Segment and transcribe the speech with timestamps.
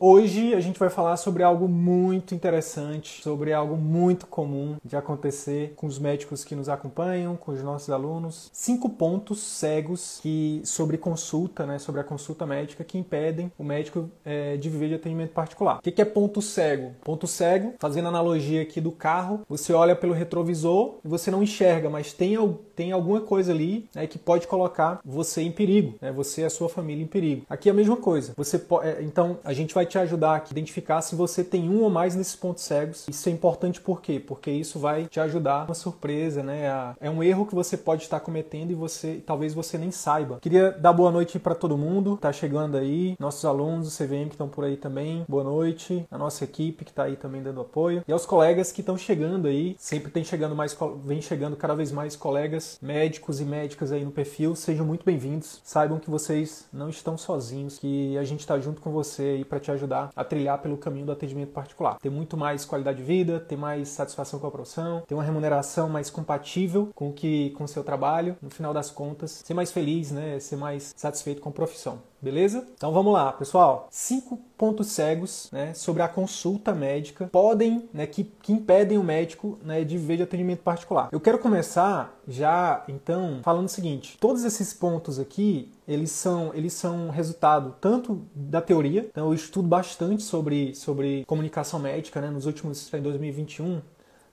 [0.00, 5.72] Hoje a gente vai falar sobre algo muito interessante, sobre algo muito comum de acontecer
[5.76, 8.50] com os médicos que nos acompanham, com os nossos alunos.
[8.52, 14.10] Cinco pontos cegos que sobre consulta, né, sobre a consulta médica que impedem o médico
[14.24, 15.78] é, de viver de atendimento particular.
[15.78, 16.92] O que é ponto cego?
[17.02, 21.90] Ponto cego, fazendo analogia aqui do carro, você olha pelo retrovisor e você não enxerga,
[21.90, 22.36] mas tem,
[22.74, 26.50] tem alguma coisa ali né, que pode colocar você em perigo, né, você e a
[26.50, 27.44] sua família em perigo.
[27.48, 28.32] Aqui é a mesma coisa.
[28.36, 31.90] Você é, então a gente vai te ajudar a identificar se você tem um ou
[31.90, 33.06] mais nesses pontos cegos.
[33.08, 34.20] Isso é importante por quê?
[34.20, 36.94] Porque isso vai te ajudar uma surpresa, né?
[37.00, 40.38] É um erro que você pode estar cometendo e você talvez você nem saiba.
[40.40, 44.34] Queria dar boa noite para todo mundo, tá chegando aí, nossos alunos do CVM que
[44.34, 45.24] estão por aí também.
[45.28, 48.80] Boa noite, a nossa equipe que está aí também dando apoio e aos colegas que
[48.80, 49.76] estão chegando aí.
[49.78, 54.10] Sempre tem chegando mais, vem chegando cada vez mais colegas médicos e médicas aí no
[54.10, 54.54] perfil.
[54.54, 55.60] Sejam muito bem-vindos.
[55.64, 59.57] Saibam que vocês não estão sozinhos, que a gente está junto com você aí para
[59.60, 61.98] te ajudar a trilhar pelo caminho do atendimento particular.
[61.98, 65.88] Ter muito mais qualidade de vida, ter mais satisfação com a profissão, ter uma remuneração
[65.88, 69.72] mais compatível com o que com o seu trabalho, no final das contas, ser mais
[69.72, 71.98] feliz, né, ser mais satisfeito com a profissão.
[72.20, 72.66] Beleza?
[72.74, 73.86] Então vamos lá, pessoal.
[73.90, 79.56] Cinco pontos cegos né, sobre a consulta médica podem, né, que, que impedem o médico
[79.62, 81.08] né, de viver de atendimento particular.
[81.12, 86.72] Eu quero começar já, então, falando o seguinte: todos esses pontos aqui eles são, eles
[86.72, 92.46] são resultado tanto da teoria, então eu estudo bastante sobre, sobre comunicação médica né, nos
[92.46, 93.80] últimos, em 2021,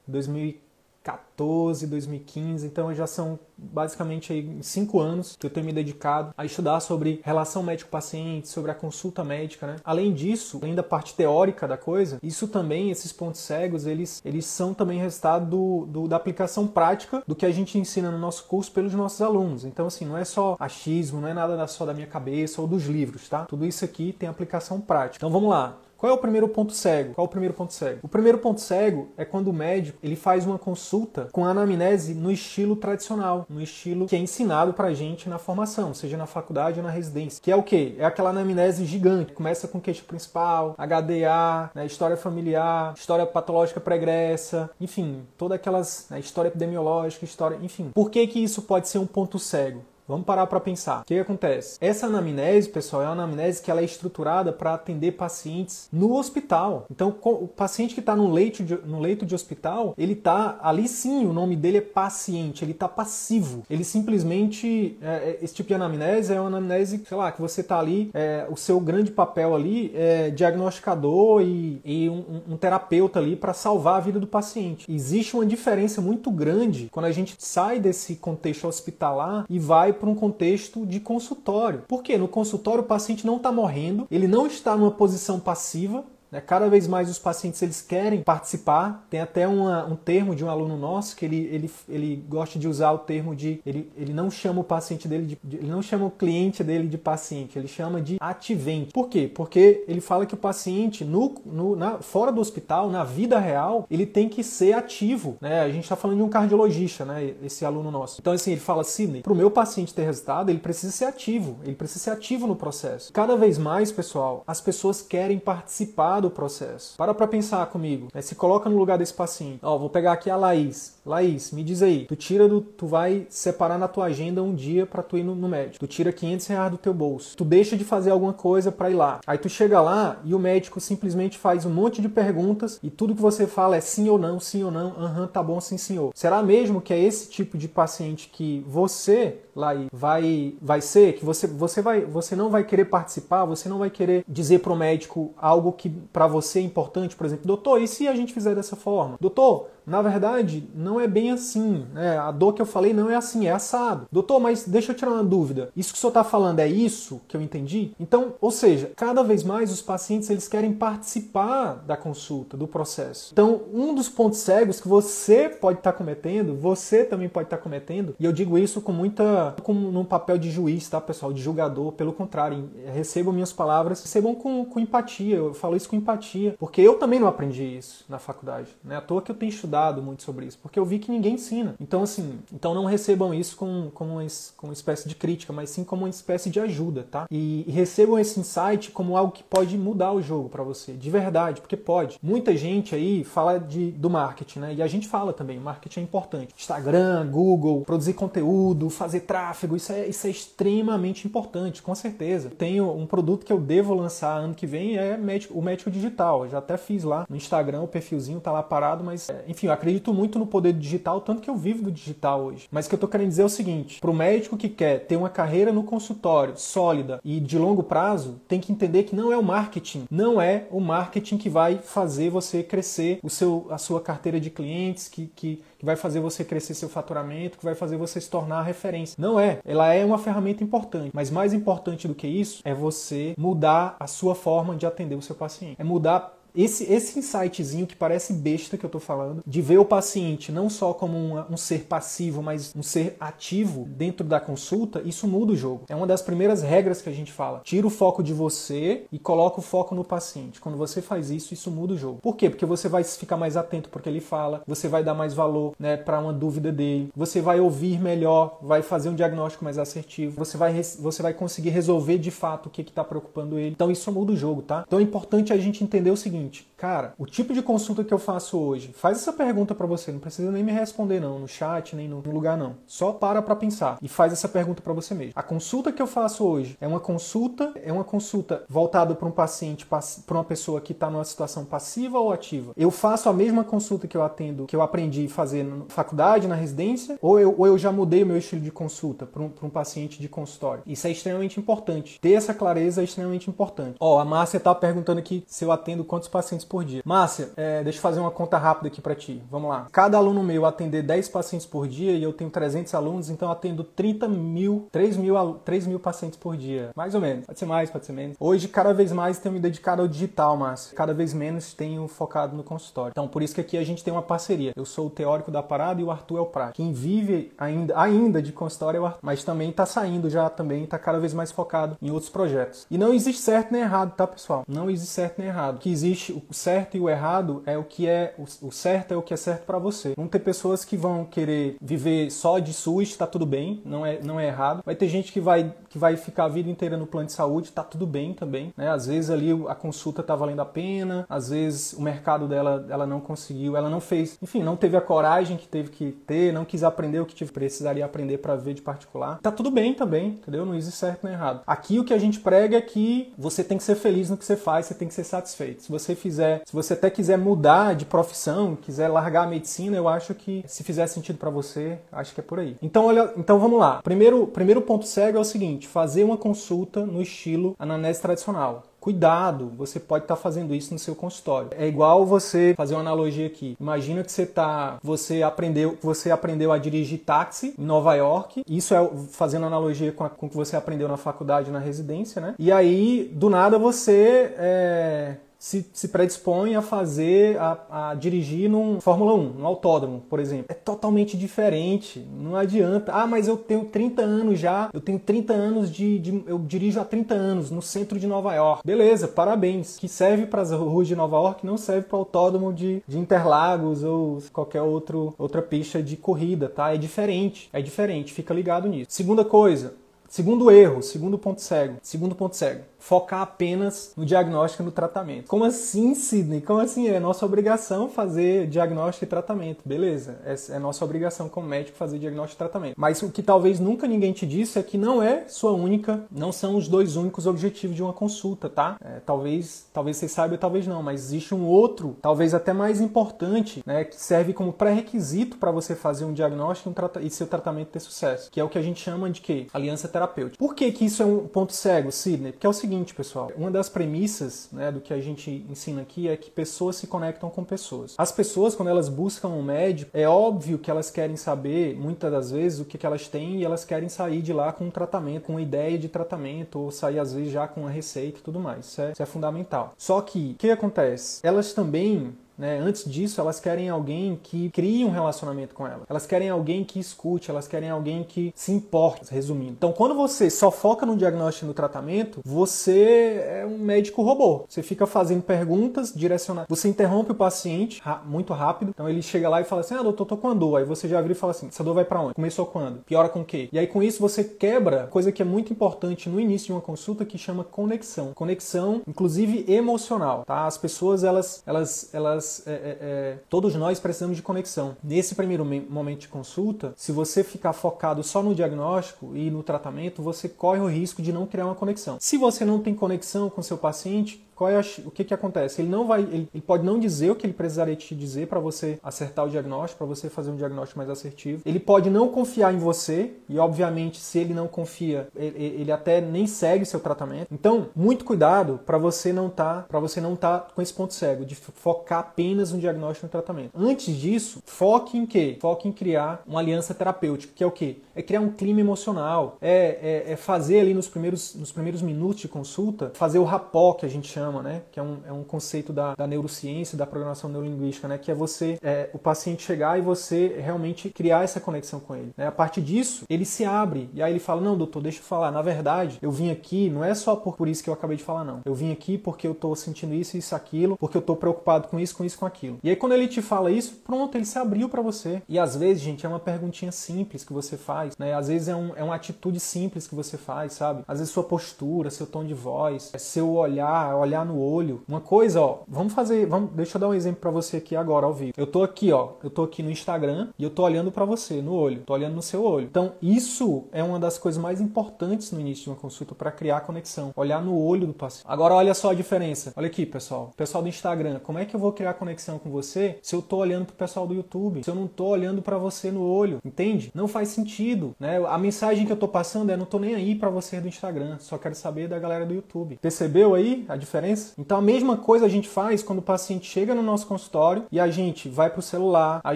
[0.07, 0.64] 2014,
[1.05, 6.43] 2014, 2015, então já são basicamente aí cinco anos que eu tenho me dedicado a
[6.43, 9.75] estudar sobre relação médico-paciente, sobre a consulta médica, né?
[9.83, 14.45] Além disso, além da parte teórica da coisa, isso também, esses pontos cegos, eles, eles
[14.45, 18.45] são também resultado do, do, da aplicação prática do que a gente ensina no nosso
[18.45, 19.63] curso pelos nossos alunos.
[19.63, 22.85] Então, assim, não é só achismo, não é nada só da minha cabeça ou dos
[22.85, 23.45] livros, tá?
[23.45, 25.17] Tudo isso aqui tem aplicação prática.
[25.17, 25.77] Então, vamos lá.
[25.97, 27.13] Qual é o primeiro ponto cego?
[27.13, 27.99] Qual é o primeiro ponto cego?
[28.03, 32.31] O primeiro ponto cego é quando o médico ele faz uma consulta com anamnese no
[32.31, 36.85] estilo tradicional, no estilo que é ensinado pra gente na formação, seja na faculdade ou
[36.85, 37.41] na residência.
[37.41, 37.95] Que é o quê?
[37.97, 39.33] É aquela anamnese gigante.
[39.33, 46.19] Começa com queixo principal, HDA, né, história familiar, história patológica pregressa, enfim, todas aquelas né,
[46.19, 47.91] história epidemiológica, história, enfim.
[47.93, 49.81] Por que que isso pode ser um ponto cego?
[50.07, 51.01] Vamos parar para pensar.
[51.01, 51.77] O que, que, acontece?
[51.81, 56.85] Essa anamnese, pessoal, é uma anamnese que ela é estruturada para atender pacientes no hospital.
[56.91, 60.87] Então, o paciente que está no leito, de, no leito de hospital, ele está ali
[60.87, 63.63] sim, o nome dele é paciente, ele está passivo.
[63.67, 67.61] Ele simplesmente, é, é, esse tipo de anamnese é uma anamnese, sei lá, que você
[67.61, 73.17] está ali, é, o seu grande papel ali é diagnosticador e, e um, um terapeuta
[73.17, 74.85] ali para salvar a vida do paciente.
[74.91, 80.09] Existe uma diferença muito grande quando a gente sai desse contexto hospitalar e vai para
[80.09, 81.83] um contexto de consultório.
[81.87, 86.03] Porque no consultório o paciente não está morrendo, ele não está numa posição passiva,
[86.35, 86.41] né?
[86.45, 89.05] Cada vez mais os pacientes eles querem participar.
[89.09, 92.67] Tem até uma, um termo de um aluno nosso que ele, ele, ele gosta de
[92.67, 95.81] usar o termo de ele, ele não chama o paciente dele de, de, ele não
[95.81, 98.91] chama o cliente dele de paciente, ele chama de ativente.
[98.91, 99.31] Por quê?
[99.33, 103.87] Porque ele fala que o paciente no, no na, fora do hospital, na vida real,
[103.89, 105.37] ele tem que ser ativo.
[105.39, 105.61] Né?
[105.61, 107.33] A gente está falando de um cardiologista, né?
[107.43, 108.19] Esse aluno nosso.
[108.19, 111.57] Então assim ele fala Sidney, para o meu paciente ter resultado, ele precisa ser ativo.
[111.63, 113.13] Ele precisa ser ativo no processo.
[113.13, 116.95] Cada vez mais, pessoal, as pessoas querem participar do processo.
[116.97, 118.07] Para pra pensar comigo.
[118.13, 118.21] Né?
[118.21, 119.59] Se coloca no lugar desse paciente.
[119.61, 120.95] Ó, vou pegar aqui a Laís.
[121.05, 122.05] Laís, me diz aí.
[122.05, 122.61] Tu tira do.
[122.61, 125.79] Tu vai separar na tua agenda um dia para tu ir no, no, médico.
[125.79, 127.37] Tu tira 500 reais do teu bolso.
[127.37, 129.19] Tu deixa de fazer alguma coisa para ir lá.
[129.25, 133.15] Aí tu chega lá e o médico simplesmente faz um monte de perguntas e tudo
[133.15, 134.95] que você fala é sim ou não, sim ou não.
[134.97, 136.11] Aham, uhum, tá bom, sim senhor.
[136.15, 141.23] Será mesmo que é esse tipo de paciente que você e vai vai ser que
[141.23, 145.33] você você vai você não vai querer participar, você não vai querer dizer pro médico
[145.37, 148.75] algo que para você é importante, por exemplo, doutor, e se a gente fizer dessa
[148.75, 149.17] forma?
[149.19, 151.85] Doutor, na verdade, não é bem assim.
[151.93, 152.17] Né?
[152.17, 154.07] A dor que eu falei não é assim, é assado.
[154.11, 155.69] Doutor, mas deixa eu tirar uma dúvida.
[155.75, 157.91] Isso que o senhor está falando é isso que eu entendi?
[157.99, 163.29] Então, ou seja, cada vez mais os pacientes eles querem participar da consulta, do processo.
[163.31, 167.57] Então, um dos pontos cegos que você pode estar tá cometendo, você também pode estar
[167.57, 169.55] tá cometendo, e eu digo isso com muita.
[169.63, 171.31] com num papel de juiz, tá, pessoal?
[171.31, 171.91] De julgador.
[171.91, 175.35] Pelo contrário, recebam minhas palavras, recebam com, com empatia.
[175.37, 178.69] Eu falo isso com empatia, porque eu também não aprendi isso na faculdade.
[178.83, 178.95] Né?
[178.97, 181.33] À toa que eu tenho estudado estudado muito sobre isso, porque eu vi que ninguém
[181.33, 181.75] ensina.
[181.79, 185.69] Então, assim, então não recebam isso como, como, uma, como uma espécie de crítica, mas
[185.69, 187.25] sim como uma espécie de ajuda, tá?
[187.29, 191.09] E, e recebam esse insight como algo que pode mudar o jogo para você, de
[191.09, 192.17] verdade, porque pode.
[192.23, 194.73] Muita gente aí fala de, do marketing, né?
[194.75, 196.53] E a gente fala também, marketing é importante.
[196.57, 202.49] Instagram, Google, produzir conteúdo, fazer tráfego, isso é, isso é extremamente importante, com certeza.
[202.57, 206.45] Tenho um produto que eu devo lançar ano que vem, é médico, o médico digital.
[206.45, 209.64] Eu já até fiz lá no Instagram, o perfilzinho tá lá parado, mas é, enfim,
[209.65, 212.67] enfim, eu acredito muito no poder digital, tanto que eu vivo do digital hoje.
[212.71, 214.99] Mas o que eu tô querendo dizer é o seguinte: para o médico que quer
[215.05, 219.31] ter uma carreira no consultório sólida e de longo prazo, tem que entender que não
[219.31, 223.77] é o marketing, não é o marketing que vai fazer você crescer o seu, a
[223.77, 227.75] sua carteira de clientes, que, que, que vai fazer você crescer seu faturamento, que vai
[227.75, 229.15] fazer você se tornar referência.
[229.17, 229.59] Não é.
[229.65, 234.07] Ela é uma ferramenta importante, mas mais importante do que isso é você mudar a
[234.07, 235.75] sua forma de atender o seu paciente.
[235.79, 239.85] É mudar esse, esse insightzinho que parece besta que eu tô falando, de ver o
[239.85, 245.01] paciente não só como uma, um ser passivo, mas um ser ativo dentro da consulta,
[245.05, 245.83] isso muda o jogo.
[245.89, 247.61] É uma das primeiras regras que a gente fala.
[247.63, 250.61] Tira o foco de você e coloca o foco no paciente.
[250.61, 252.19] Quando você faz isso, isso muda o jogo.
[252.21, 252.49] Por quê?
[252.49, 255.97] Porque você vai ficar mais atento porque ele fala, você vai dar mais valor né,
[255.97, 260.57] para uma dúvida dele, você vai ouvir melhor, vai fazer um diagnóstico mais assertivo, você
[260.57, 263.71] vai, você vai conseguir resolver de fato o que está preocupando ele.
[263.71, 264.83] Então isso muda o jogo, tá?
[264.87, 268.13] Então é importante a gente entender o seguinte seguinte, cara, o tipo de consulta que
[268.13, 271.47] eu faço hoje, faz essa pergunta para você, não precisa nem me responder não, no
[271.47, 272.75] chat, nem no lugar não.
[272.85, 275.33] Só para para pensar e faz essa pergunta para você mesmo.
[275.35, 279.31] A consulta que eu faço hoje é uma consulta, é uma consulta voltada para um
[279.31, 282.73] paciente, para uma pessoa que está numa situação passiva ou ativa.
[282.77, 286.47] Eu faço a mesma consulta que eu atendo, que eu aprendi a fazer na faculdade,
[286.47, 289.51] na residência, ou eu, ou eu já mudei o meu estilo de consulta para um,
[289.63, 290.83] um paciente de consultório.
[290.85, 292.19] Isso é extremamente importante.
[292.19, 293.95] Ter essa clareza é extremamente importante.
[293.99, 297.01] Ó, a Márcia tá perguntando aqui se eu atendo quantos pacientes por dia.
[297.05, 299.41] Márcia, é, deixa eu fazer uma conta rápida aqui para ti.
[299.49, 299.87] Vamos lá.
[299.89, 303.53] Cada aluno meu atender 10 pacientes por dia e eu tenho 300 alunos, então eu
[303.53, 306.89] atendo 30 mil, 3 mil, 3 mil pacientes por dia.
[306.93, 307.45] Mais ou menos.
[307.45, 308.35] Pode ser mais, pode ser menos.
[308.37, 310.93] Hoje, cada vez mais, tenho me dedicado ao digital, Márcia.
[310.93, 313.11] Cada vez menos tenho focado no consultório.
[313.11, 314.73] Então, por isso que aqui a gente tem uma parceria.
[314.75, 316.75] Eu sou o teórico da parada e o Arthur é o prático.
[316.75, 320.83] Quem vive ainda, ainda de consultório é o Arthur, mas também está saindo já também,
[320.83, 322.85] está cada vez mais focado em outros projetos.
[322.91, 324.65] E não existe certo nem errado, tá, pessoal?
[324.67, 325.75] Não existe certo nem errado.
[325.75, 329.17] O que existe, o certo e o errado é o que é o, certo é
[329.17, 330.13] o que é certo para você.
[330.15, 334.19] Vão ter pessoas que vão querer viver só de SUS, tá tudo bem, não é
[334.21, 334.81] não é errado.
[334.85, 337.71] Vai ter gente que vai que vai ficar a vida inteira no plano de saúde,
[337.71, 338.89] tá tudo bem também, né?
[338.89, 343.05] Às vezes ali a consulta tá valendo a pena, às vezes o mercado dela ela
[343.05, 346.65] não conseguiu, ela não fez, enfim, não teve a coragem que teve que ter, não
[346.65, 349.39] quis aprender o que tive, precisaria aprender para ver de particular.
[349.41, 350.65] Tá tudo bem também, entendeu?
[350.65, 351.61] Não existe certo nem errado.
[351.65, 354.45] Aqui o que a gente prega é que você tem que ser feliz no que
[354.45, 355.83] você faz, você tem que ser satisfeito.
[355.83, 360.07] Se você fizer, se você até quiser mudar de profissão, quiser largar a medicina, eu
[360.07, 362.75] acho que se fizer sentido para você, acho que é por aí.
[362.81, 364.01] Então, olha, então vamos lá.
[364.03, 368.83] Primeiro, primeiro ponto cego é o seguinte: fazer uma consulta no estilo ananese tradicional.
[369.05, 371.69] Cuidado, você pode estar tá fazendo isso no seu consultório.
[371.77, 373.77] É igual você fazer uma analogia aqui.
[373.79, 378.63] Imagina que você tá, você aprendeu, você aprendeu a dirigir táxi em Nova York.
[378.67, 382.55] Isso é fazendo analogia com, o que você aprendeu na faculdade, na residência, né?
[382.57, 385.35] E aí, do nada, você é,
[385.65, 390.67] se, se predispõe a fazer, a, a, dirigir num Fórmula 1, num autódromo, por exemplo.
[390.69, 392.23] É totalmente diferente.
[392.39, 393.11] Não adianta.
[393.11, 396.99] Ah, mas eu tenho 30 anos já, eu tenho 30 anos de, de eu dirijo
[396.99, 398.83] há 30 anos no centro de Nova York.
[398.85, 399.97] Beleza, parabéns.
[399.97, 404.03] Que serve para as ruas de Nova York, não serve para autódromo de, de Interlagos
[404.03, 406.93] ou qualquer outro, outra pista de corrida, tá?
[406.93, 407.69] É diferente.
[407.73, 409.07] É diferente, fica ligado nisso.
[409.09, 409.95] Segunda coisa,
[410.27, 411.97] Segundo erro, segundo ponto cego.
[412.01, 415.47] Segundo ponto cego focar apenas no diagnóstico e no tratamento.
[415.47, 416.59] Como assim, Sidney?
[416.59, 417.07] Como assim?
[417.07, 419.81] É nossa obrigação fazer diagnóstico e tratamento.
[419.85, 422.95] Beleza, é, é nossa obrigação como médico fazer diagnóstico e tratamento.
[422.97, 426.51] Mas o que talvez nunca ninguém te disse é que não é sua única, não
[426.51, 428.97] são os dois únicos objetivos de uma consulta, tá?
[428.99, 433.83] É, talvez, talvez você saiba, talvez não, mas existe um outro, talvez até mais importante,
[433.85, 438.49] né, que serve como pré-requisito para você fazer um diagnóstico e, seu tratamento ter sucesso,
[438.49, 439.67] que é o que a gente chama de quê?
[439.71, 440.57] Aliança terapêutica.
[440.57, 442.51] Por que que isso é um ponto cego, Sidney?
[442.51, 446.27] Porque é o seguinte, pessoal, uma das premissas, né, do que a gente ensina aqui
[446.27, 448.15] é que pessoas se conectam com pessoas.
[448.17, 452.51] As pessoas, quando elas buscam um médico, é óbvio que elas querem saber, muitas das
[452.51, 455.45] vezes, o que, que elas têm e elas querem sair de lá com um tratamento,
[455.45, 458.59] com uma ideia de tratamento, ou sair às vezes já com uma receita e tudo
[458.59, 458.85] mais.
[458.85, 459.93] Isso é, isso é fundamental.
[459.97, 461.39] Só que, o que acontece?
[461.43, 462.79] Elas também né?
[462.79, 466.03] Antes disso, elas querem alguém que crie um relacionamento com ela.
[466.09, 469.73] Elas querem alguém que escute, elas querem alguém que se importe, resumindo.
[469.73, 474.65] Então, quando você só foca no diagnóstico e no tratamento, você é um médico robô.
[474.67, 476.67] Você fica fazendo perguntas direcionadas.
[476.69, 478.89] Você interrompe o paciente muito rápido.
[478.89, 480.77] Então, ele chega lá e fala assim: Ah, doutor, tô com a dor.
[480.77, 482.33] Aí você já vira e fala assim: Essa dor vai para onde?
[482.33, 482.99] Começou quando?
[483.03, 483.69] Piora com o quê?
[483.71, 486.81] E aí, com isso, você quebra coisa que é muito importante no início de uma
[486.81, 488.33] consulta que chama conexão.
[488.33, 490.65] Conexão, inclusive emocional, tá?
[490.65, 494.95] As pessoas, elas, elas, elas nós, é, é, é, todos nós precisamos de conexão.
[495.03, 500.21] Nesse primeiro momento de consulta, se você ficar focado só no diagnóstico e no tratamento,
[500.21, 502.17] você corre o risco de não criar uma conexão.
[502.19, 505.81] Se você não tem conexão com seu paciente, qual é a, o que, que acontece?
[505.81, 508.59] Ele não vai, ele, ele, pode não dizer o que ele precisaria te dizer para
[508.59, 511.61] você acertar o diagnóstico, para você fazer um diagnóstico mais assertivo.
[511.65, 516.21] Ele pode não confiar em você e, obviamente, se ele não confia, ele, ele até
[516.21, 517.47] nem segue seu tratamento.
[517.51, 521.45] Então, muito cuidado para você não tá, para você não tá com esse ponto cego
[521.45, 523.71] de focar apenas no diagnóstico e no tratamento.
[523.75, 525.57] Antes disso, foque em quê?
[525.59, 527.97] Foque em criar uma aliança terapêutica, que é o quê?
[528.15, 532.39] É criar um clima emocional, é, é, é fazer ali nos primeiros, nos primeiros minutos
[532.39, 534.83] de consulta, fazer o rapó que a gente chama chama, né?
[534.91, 538.17] Que é um, é um conceito da, da neurociência, da programação neurolinguística, né?
[538.17, 542.31] Que é você, é, o paciente chegar e você realmente criar essa conexão com ele.
[542.37, 542.45] Né?
[542.45, 545.51] A partir disso, ele se abre e aí ele fala: Não, doutor, deixa eu falar.
[545.51, 548.23] Na verdade, eu vim aqui, não é só por, por isso que eu acabei de
[548.23, 548.61] falar, não.
[548.65, 551.99] Eu vim aqui porque eu tô sentindo isso, isso, aquilo, porque eu tô preocupado com
[551.99, 552.77] isso, com isso, com aquilo.
[552.83, 555.41] E aí, quando ele te fala isso, pronto, ele se abriu para você.
[555.49, 558.33] E às vezes, gente, é uma perguntinha simples que você faz, né?
[558.33, 561.03] Às vezes é, um, é uma atitude simples que você faz, sabe?
[561.07, 565.01] Às vezes sua postura, seu tom de voz, seu olhar, olhar olhar no olho.
[565.07, 568.25] Uma coisa, ó, vamos fazer, vamos, deixa eu dar um exemplo para você aqui agora
[568.25, 568.53] ao vivo.
[568.57, 571.61] Eu tô aqui, ó, eu tô aqui no Instagram e eu tô olhando para você
[571.61, 572.85] no olho, tô olhando no seu olho.
[572.85, 576.81] Então, isso é uma das coisas mais importantes no início de uma consulta para criar
[576.81, 578.45] conexão, olhar no olho do paciente.
[578.47, 579.73] Agora olha só a diferença.
[579.75, 580.51] Olha aqui, pessoal.
[580.57, 583.57] Pessoal do Instagram, como é que eu vou criar conexão com você se eu tô
[583.57, 584.83] olhando pro pessoal do YouTube?
[584.83, 587.11] Se eu não tô olhando para você no olho, entende?
[587.13, 588.43] Não faz sentido, né?
[588.47, 591.37] A mensagem que eu tô passando é não tô nem aí para você do Instagram,
[591.39, 592.97] só quero saber da galera do YouTube.
[593.01, 594.24] Percebeu aí a diferença?
[594.57, 597.99] Então a mesma coisa a gente faz quando o paciente chega no nosso consultório e
[597.99, 599.55] a gente vai para o celular, a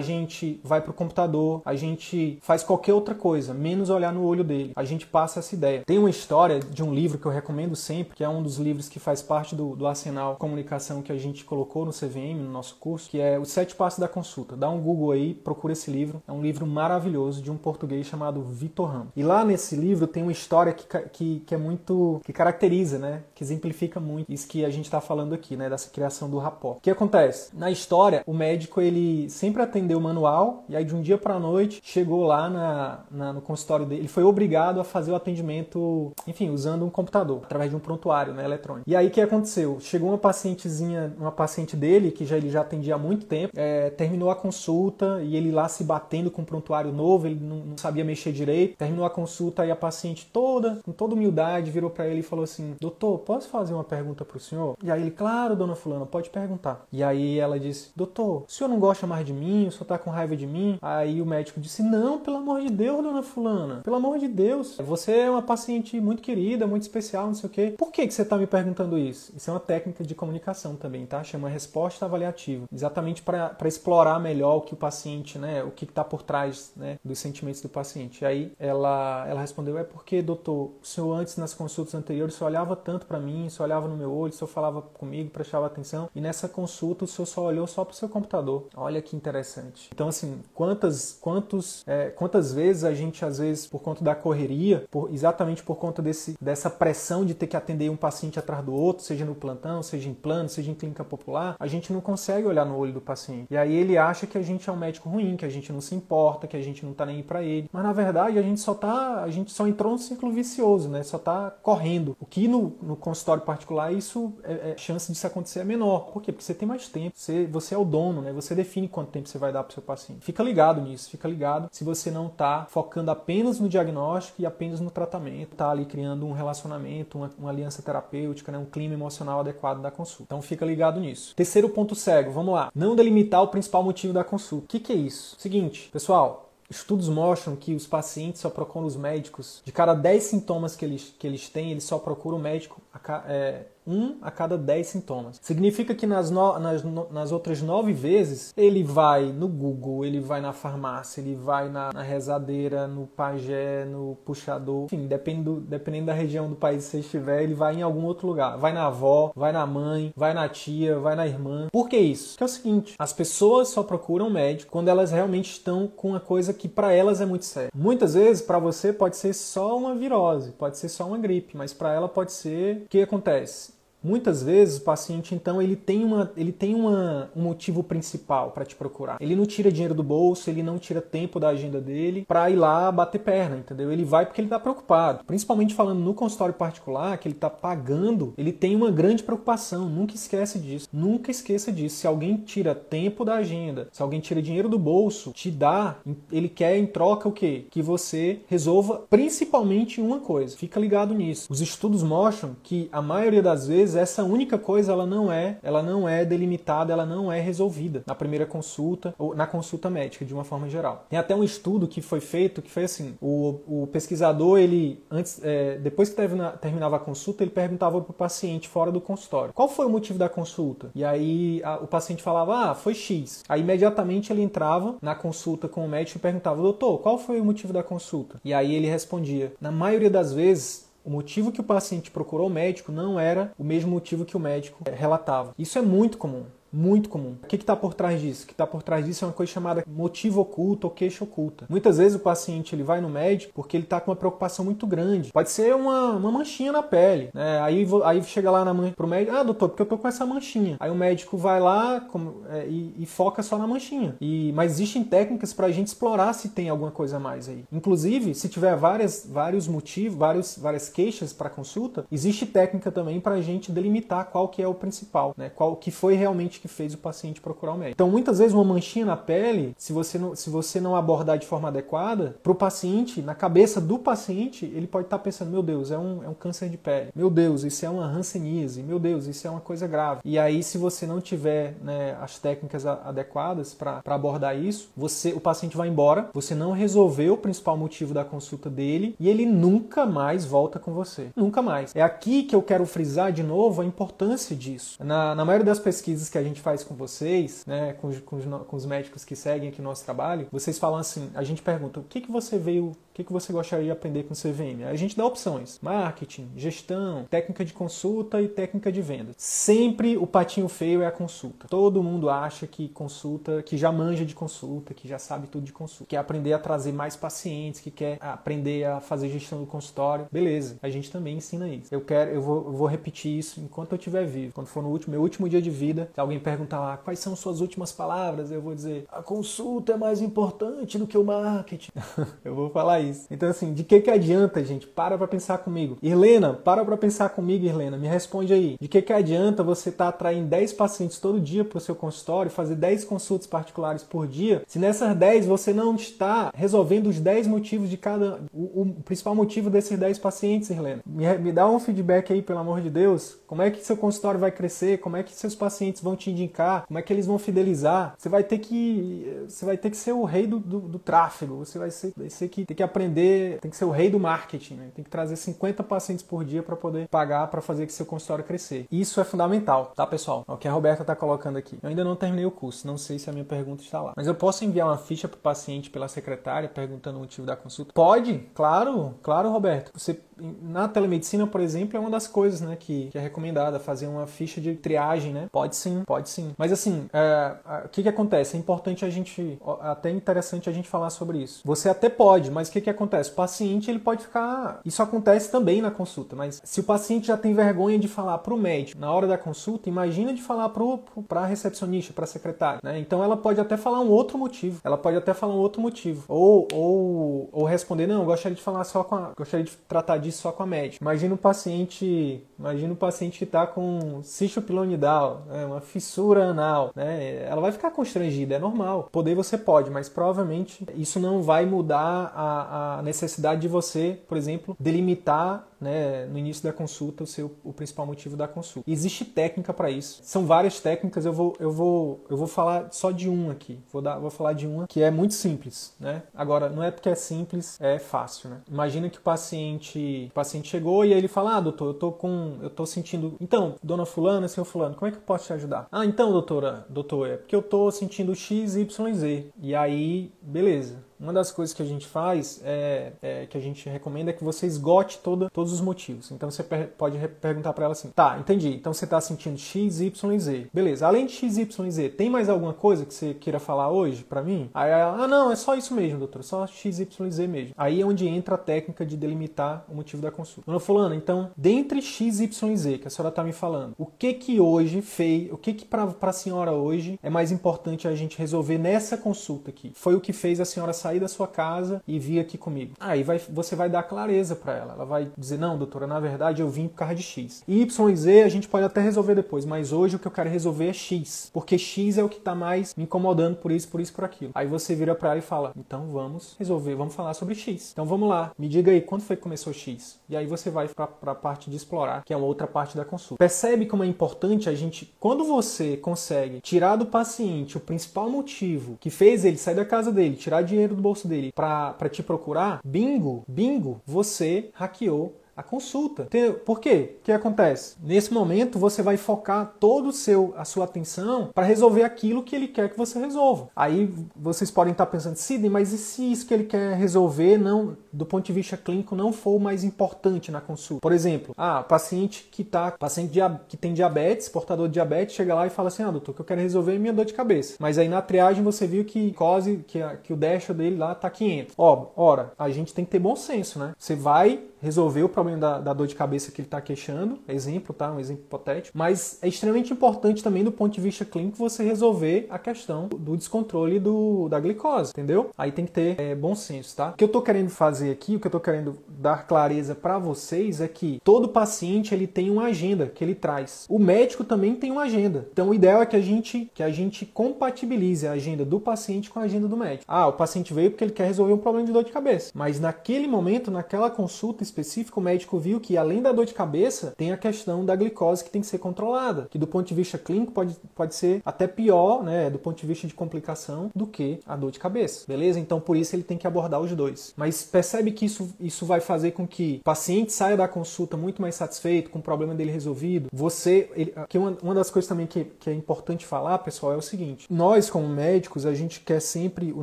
[0.00, 4.44] gente vai para o computador, a gente faz qualquer outra coisa, menos olhar no olho
[4.44, 4.72] dele.
[4.76, 5.82] A gente passa essa ideia.
[5.84, 8.88] Tem uma história de um livro que eu recomendo sempre, que é um dos livros
[8.88, 12.76] que faz parte do, do arsenal comunicação que a gente colocou no CVM, no nosso
[12.76, 14.56] curso, que é Os Sete Passos da Consulta.
[14.56, 16.22] Dá um Google aí, procura esse livro.
[16.26, 19.08] É um livro maravilhoso de um português chamado Vitor Ramos.
[19.16, 22.20] E lá nesse livro tem uma história que, que, que é muito.
[22.24, 23.22] que caracteriza, né?
[23.34, 26.78] Que exemplifica muito isso que a gente está falando aqui, né, dessa criação do rapport.
[26.78, 27.50] O que acontece?
[27.56, 31.38] Na história, o médico ele sempre atendeu o manual e aí de um dia para
[31.38, 36.12] noite chegou lá na, na, no consultório dele, ele foi obrigado a fazer o atendimento,
[36.26, 38.88] enfim, usando um computador, através de um prontuário, né, eletrônico.
[38.88, 39.78] E aí o que aconteceu?
[39.80, 43.90] Chegou uma pacientezinha, uma paciente dele que já ele já atendia há muito tempo, é,
[43.90, 47.78] terminou a consulta e ele lá se batendo com um prontuário novo, ele não, não
[47.78, 48.76] sabia mexer direito.
[48.76, 52.44] Terminou a consulta e a paciente toda, com toda humildade, virou para ele e falou
[52.44, 56.06] assim: "Doutor, posso fazer uma pergunta para o senhor?" E aí ele, claro, dona fulana,
[56.06, 56.86] pode perguntar.
[56.92, 59.66] E aí ela disse, doutor, o senhor não gosta mais de mim?
[59.66, 60.78] O senhor tá com raiva de mim?
[60.82, 64.76] Aí o médico disse, não, pelo amor de Deus, dona fulana, pelo amor de Deus,
[64.78, 67.74] você é uma paciente muito querida, muito especial, não sei o quê.
[67.76, 69.32] Por que, que você tá me perguntando isso?
[69.36, 71.22] Isso é uma técnica de comunicação também, tá?
[71.22, 72.66] Chama resposta avaliativa.
[72.72, 76.98] Exatamente para explorar melhor o que o paciente, né, o que está por trás, né,
[77.04, 78.22] dos sentimentos do paciente.
[78.22, 82.38] E aí ela, ela respondeu, é porque, doutor, o senhor antes nas consultas anteriores, o
[82.38, 85.66] senhor olhava tanto para mim, o senhor olhava no meu olho, senhor falava comigo, prestava
[85.66, 88.66] atenção, e nessa consulta o senhor só olhou só para o seu computador.
[88.76, 89.90] Olha que interessante.
[89.92, 94.84] Então, assim, quantas, quantos, é, quantas vezes a gente, às vezes, por conta da correria,
[94.90, 98.72] por, exatamente por conta desse, dessa pressão de ter que atender um paciente atrás do
[98.72, 102.46] outro, seja no plantão, seja em plano, seja em clínica popular, a gente não consegue
[102.46, 103.46] olhar no olho do paciente.
[103.50, 105.80] E aí ele acha que a gente é um médico ruim, que a gente não
[105.80, 107.68] se importa, que a gente não tá nem pra ele.
[107.72, 111.02] Mas na verdade a gente só tá, a gente só entrou no ciclo vicioso, né?
[111.02, 112.16] Só tá correndo.
[112.20, 116.10] O que no, no consultório particular isso é, é chance disso acontecer é menor.
[116.12, 116.32] Por quê?
[116.32, 118.32] Porque você tem mais tempo, você, você é o dono, né?
[118.32, 120.24] Você define quanto tempo você vai dar pro seu paciente.
[120.24, 124.80] Fica ligado nisso, fica ligado se você não tá focando apenas no diagnóstico e apenas
[124.80, 128.58] no tratamento, tá ali criando um relacionamento, uma, uma aliança terapêutica, né?
[128.58, 130.24] um clima emocional adequado da consulta.
[130.24, 131.34] Então fica ligado nisso.
[131.34, 132.70] Terceiro ponto cego, vamos lá.
[132.74, 134.64] Não delimitar o principal motivo da consulta.
[134.64, 135.36] O que, que é isso?
[135.38, 139.60] Seguinte, pessoal, Estudos mostram que os pacientes só procuram os médicos.
[139.64, 143.24] De cada 10 sintomas que eles, que eles têm, eles só procuram o médico a,
[143.26, 145.38] é, um a cada dez sintomas.
[145.42, 150.20] Significa que nas, no, nas, no, nas outras nove vezes ele vai no Google, ele
[150.20, 156.06] vai na farmácia, ele vai na, na rezadeira, no pajé, no puxador, enfim, dependendo, dependendo
[156.06, 158.56] da região do país que você estiver, ele vai em algum outro lugar.
[158.58, 161.68] Vai na avó, vai na mãe, vai na tia, vai na irmã.
[161.72, 162.36] Por que isso?
[162.36, 166.20] Que é o seguinte: as pessoas só procuram médico quando elas realmente estão com uma
[166.20, 167.70] coisa que para elas é muito séria.
[167.74, 171.72] Muitas vezes para você pode ser só uma virose, pode ser só uma gripe, mas
[171.72, 173.79] para ela pode ser o que acontece?
[174.02, 178.64] Muitas vezes o paciente, então, ele tem, uma, ele tem uma, um motivo principal para
[178.64, 179.18] te procurar.
[179.20, 182.56] Ele não tira dinheiro do bolso, ele não tira tempo da agenda dele para ir
[182.56, 183.92] lá bater perna, entendeu?
[183.92, 185.24] Ele vai porque ele está preocupado.
[185.24, 189.88] Principalmente falando no consultório particular, que ele está pagando, ele tem uma grande preocupação.
[189.88, 190.88] Nunca esquece disso.
[190.92, 191.96] Nunca esqueça disso.
[191.96, 195.96] Se alguém tira tempo da agenda, se alguém tira dinheiro do bolso, te dá,
[196.32, 197.66] ele quer em troca o quê?
[197.70, 200.56] Que você resolva principalmente uma coisa.
[200.56, 201.46] Fica ligado nisso.
[201.50, 205.82] Os estudos mostram que a maioria das vezes essa única coisa ela não é, ela
[205.82, 210.34] não é delimitada, ela não é resolvida na primeira consulta ou na consulta médica de
[210.34, 211.06] uma forma geral.
[211.08, 215.40] Tem até um estudo que foi feito que foi assim, o, o pesquisador ele antes,
[215.42, 219.52] é, depois que termina, terminava a consulta ele perguntava para o paciente fora do consultório
[219.52, 223.44] qual foi o motivo da consulta e aí a, o paciente falava ah foi X.
[223.48, 227.44] Aí imediatamente ele entrava na consulta com o médico e perguntava doutor qual foi o
[227.44, 231.64] motivo da consulta e aí ele respondia na maioria das vezes o motivo que o
[231.64, 235.54] paciente procurou o médico não era o mesmo motivo que o médico relatava.
[235.58, 237.36] Isso é muito comum muito comum.
[237.42, 238.44] O que está por trás disso?
[238.44, 241.66] O que está por trás disso é uma coisa chamada motivo oculto ou queixa oculta.
[241.68, 244.86] Muitas vezes o paciente ele vai no médico porque ele está com uma preocupação muito
[244.86, 245.32] grande.
[245.32, 247.30] Pode ser uma, uma manchinha na pele.
[247.34, 247.60] Né?
[247.60, 248.92] Aí, aí chega lá na man...
[248.92, 250.76] pro médico, ah, doutor, porque eu tô com essa manchinha.
[250.78, 252.06] Aí o médico vai lá
[252.50, 254.16] é, e, e, foca só na manchinha.
[254.20, 257.64] E, mas existem técnicas para a gente explorar se tem alguma coisa a mais aí.
[257.72, 263.34] Inclusive, se tiver várias, vários motivos, vários, várias queixas para consulta, existe técnica também para
[263.34, 265.50] a gente delimitar qual que é o principal, né?
[265.50, 267.94] Qual que foi realmente que fez o paciente procurar o médico.
[267.94, 271.46] Então, muitas vezes, uma manchinha na pele, se você não, se você não abordar de
[271.46, 275.62] forma adequada, para o paciente, na cabeça do paciente, ele pode estar tá pensando: meu
[275.62, 277.10] Deus, é um, é um câncer de pele.
[277.14, 278.82] Meu Deus, isso é uma hanseníase.
[278.82, 280.20] Meu Deus, isso é uma coisa grave.
[280.24, 285.40] E aí, se você não tiver né, as técnicas adequadas para abordar isso, você, o
[285.40, 290.06] paciente vai embora, você não resolveu o principal motivo da consulta dele e ele nunca
[290.06, 291.28] mais volta com você.
[291.36, 291.94] Nunca mais.
[291.94, 294.96] É aqui que eu quero frisar de novo a importância disso.
[295.02, 298.36] Na, na maioria das pesquisas que a gente gente faz com vocês, né, com, com,
[298.36, 301.62] os, com os médicos que seguem aqui o nosso trabalho, vocês falam assim, a gente
[301.62, 304.84] pergunta, o que, que você veio que, que você gostaria de aprender com o CVM?
[304.88, 309.32] A gente dá opções: marketing, gestão, técnica de consulta e técnica de venda.
[309.36, 311.66] Sempre o patinho feio é a consulta.
[311.68, 315.72] Todo mundo acha que consulta, que já manja de consulta, que já sabe tudo de
[315.72, 320.26] consulta, quer aprender a trazer mais pacientes, que quer aprender a fazer gestão do consultório.
[320.30, 321.92] Beleza, a gente também ensina isso.
[321.94, 324.52] Eu quero, eu vou, eu vou repetir isso enquanto eu estiver vivo.
[324.54, 327.34] Quando for no último, meu último dia de vida, se alguém perguntar lá quais são
[327.34, 331.90] suas últimas palavras, eu vou dizer: a consulta é mais importante do que o marketing.
[332.44, 333.26] eu vou falar isso.
[333.30, 334.86] Então, assim, de que que adianta, gente?
[334.86, 335.98] Para pra pensar comigo.
[336.02, 337.96] Irlena, para pra pensar comigo, Irlena.
[337.96, 338.76] Me responde aí.
[338.80, 342.50] De que que adianta você estar tá atraindo 10 pacientes todo dia pro seu consultório,
[342.50, 347.46] fazer 10 consultas particulares por dia, se nessas 10 você não está resolvendo os 10
[347.46, 348.40] motivos de cada.
[348.52, 351.02] O, o principal motivo desses 10 pacientes, Irlena?
[351.06, 353.38] Me, me dá um feedback aí, pelo amor de Deus.
[353.46, 354.98] Como é que seu consultório vai crescer?
[354.98, 358.14] Como é que seus pacientes vão te indicar, como é que eles vão fidelizar.
[358.16, 361.56] Você vai ter que, você vai ter que ser o rei do, do, do tráfego.
[361.56, 364.74] Você vai ser, vai que tem que aprender, tem que ser o rei do marketing.
[364.74, 364.88] Né?
[364.94, 368.44] Tem que trazer 50 pacientes por dia para poder pagar para fazer que seu consultório
[368.44, 368.86] crescer.
[368.90, 370.44] Isso é fundamental, tá, pessoal?
[370.48, 371.78] É o que a Roberta está colocando aqui.
[371.82, 374.12] Eu ainda não terminei o curso, não sei se a minha pergunta está lá.
[374.16, 377.56] Mas eu posso enviar uma ficha para o paciente pela secretária perguntando o motivo da
[377.56, 377.92] consulta?
[377.92, 379.90] Pode, claro, claro, Roberto.
[379.94, 384.06] Você na telemedicina, por exemplo, é uma das coisas, né, que, que é recomendada fazer
[384.06, 385.48] uma ficha de triagem, né?
[385.52, 386.54] Pode sim, pode sim.
[386.56, 388.56] Mas assim, é, o que que acontece?
[388.56, 391.60] É importante a gente, até interessante a gente falar sobre isso.
[391.64, 393.30] Você até pode, mas o que que acontece?
[393.30, 397.36] O paciente ele pode ficar, isso acontece também na consulta, mas se o paciente já
[397.36, 401.40] tem vergonha de falar para o médico na hora da consulta, imagina de falar para
[401.40, 402.98] a recepcionista, para a secretária, né?
[402.98, 404.80] Então ela pode até falar um outro motivo.
[404.84, 408.84] Ela pode até falar um outro motivo ou ou, ou responder não, gostaria de falar
[408.84, 411.02] só com a, gostaria de tratar disso só com a médica.
[411.02, 416.92] Imagina o paciente, imagina o paciente que está com cisto pilonidal, né, uma fissura anal,
[416.94, 417.44] né?
[417.48, 419.08] Ela vai ficar constrangida, é normal.
[419.10, 424.38] Poder você pode, mas provavelmente isso não vai mudar a, a necessidade de você, por
[424.38, 428.88] exemplo, delimitar né, no início da consulta o seu o principal motivo da consulta.
[428.90, 430.20] existe técnica para isso.
[430.22, 433.80] São várias técnicas, eu vou eu vou eu vou falar só de uma aqui.
[433.90, 436.22] Vou dar vou falar de uma que é muito simples, né?
[436.34, 438.60] Agora não é porque é simples, é fácil, né?
[438.70, 442.12] Imagina que o paciente o paciente chegou e aí ele fala: "Ah, doutor, eu tô
[442.12, 445.52] com eu tô sentindo, então, dona fulana, seu fulano, como é que eu posso te
[445.54, 450.32] ajudar?" "Ah, então, doutora, doutor, é porque eu tô sentindo x, y, z." E aí,
[450.42, 451.09] beleza.
[451.20, 454.42] Uma das coisas que a gente faz, é, é que a gente recomenda, é que
[454.42, 456.30] você esgote toda, todos os motivos.
[456.30, 458.68] Então você per pode perguntar para ela assim: tá, entendi.
[458.68, 460.66] Então você está sentindo X, Y e Z.
[460.72, 463.90] Beleza, além de X, Y e Z, tem mais alguma coisa que você queira falar
[463.90, 464.70] hoje para mim?
[464.72, 467.74] Aí ela, ah, não, é só isso mesmo, doutor, só X, Y e Z mesmo.
[467.76, 470.66] Aí é onde entra a técnica de delimitar o motivo da consulta.
[470.66, 474.06] Dona Fulana, então, dentre X, Y e Z que a senhora está me falando, o
[474.06, 478.14] que que hoje fez, o que que para a senhora hoje é mais importante a
[478.14, 479.92] gente resolver nessa consulta aqui?
[479.94, 482.94] Foi o que fez a senhora sair sair da sua casa e vir aqui comigo.
[483.00, 484.92] Aí vai, você vai dar clareza para ela.
[484.94, 487.62] Ela vai dizer: Não, doutora, na verdade eu vim por causa de X.
[487.66, 490.48] Y e Z a gente pode até resolver depois, mas hoje o que eu quero
[490.48, 491.50] resolver é X.
[491.52, 494.52] Porque X é o que está mais me incomodando por isso, por isso, por aquilo.
[494.54, 497.90] Aí você vira para ela e fala: Então vamos resolver, vamos falar sobre X.
[497.92, 500.18] Então vamos lá, me diga aí quando foi que começou X.
[500.28, 503.04] E aí você vai para a parte de explorar, que é uma outra parte da
[503.04, 503.36] consulta.
[503.38, 508.96] Percebe como é importante a gente, quando você consegue tirar do paciente o principal motivo
[509.00, 512.80] que fez ele sair da casa dele, tirar dinheiro do bolso dele para te procurar,
[512.84, 516.26] bingo, bingo, você hackeou a consulta.
[516.64, 517.16] Por quê?
[517.20, 517.96] O que acontece?
[518.02, 522.56] Nesse momento você vai focar todo o seu a sua atenção para resolver aquilo que
[522.56, 523.68] ele quer que você resolva.
[523.76, 527.96] Aí vocês podem estar pensando, Sidney, mas e se isso que ele quer resolver não
[528.12, 531.00] do ponto de vista clínico não for o mais importante na consulta?
[531.00, 535.66] Por exemplo, ah, paciente que tá paciente que tem diabetes, portador de diabetes, chega lá
[535.66, 537.74] e fala assim: "Ah, doutor, o que eu quero resolver é minha dor de cabeça".
[537.78, 541.28] Mas aí na triagem você viu que cose que, que o dash dele lá tá
[541.28, 541.74] 500.
[541.76, 543.92] Ó, ora, a gente tem que ter bom senso, né?
[543.98, 547.94] Você vai resolver o problema da, da dor de cabeça que ele está queixando, exemplo,
[547.94, 548.12] tá?
[548.12, 548.96] Um exemplo hipotético.
[548.96, 553.36] Mas é extremamente importante também do ponto de vista clínico você resolver a questão do
[553.36, 555.50] descontrole do, da glicose, entendeu?
[555.56, 557.10] Aí tem que ter é, bom senso, tá?
[557.10, 560.18] O que eu estou querendo fazer aqui, o que eu estou querendo dar clareza para
[560.18, 563.86] vocês é que todo paciente ele tem uma agenda que ele traz.
[563.88, 565.48] O médico também tem uma agenda.
[565.52, 569.30] Então o ideal é que a gente que a gente compatibilize a agenda do paciente
[569.30, 570.04] com a agenda do médico.
[570.06, 572.80] Ah, o paciente veio porque ele quer resolver um problema de dor de cabeça, mas
[572.80, 577.32] naquele momento, naquela consulta específica, o médico viu que além da dor de cabeça, tem
[577.32, 580.52] a questão da glicose que tem que ser controlada, que do ponto de vista clínico
[580.52, 584.56] pode, pode ser até pior, né, do ponto de vista de complicação, do que a
[584.56, 585.58] dor de cabeça, beleza?
[585.58, 587.32] Então por isso ele tem que abordar os dois.
[587.36, 591.42] Mas percebe que isso, isso vai fazer com que o paciente saia da consulta muito
[591.42, 593.28] mais satisfeito, com o problema dele resolvido.
[593.32, 596.96] Você, ele, que uma, uma das coisas também que, que é importante falar, pessoal, é
[596.96, 599.82] o seguinte: nós como médicos, a gente quer sempre, o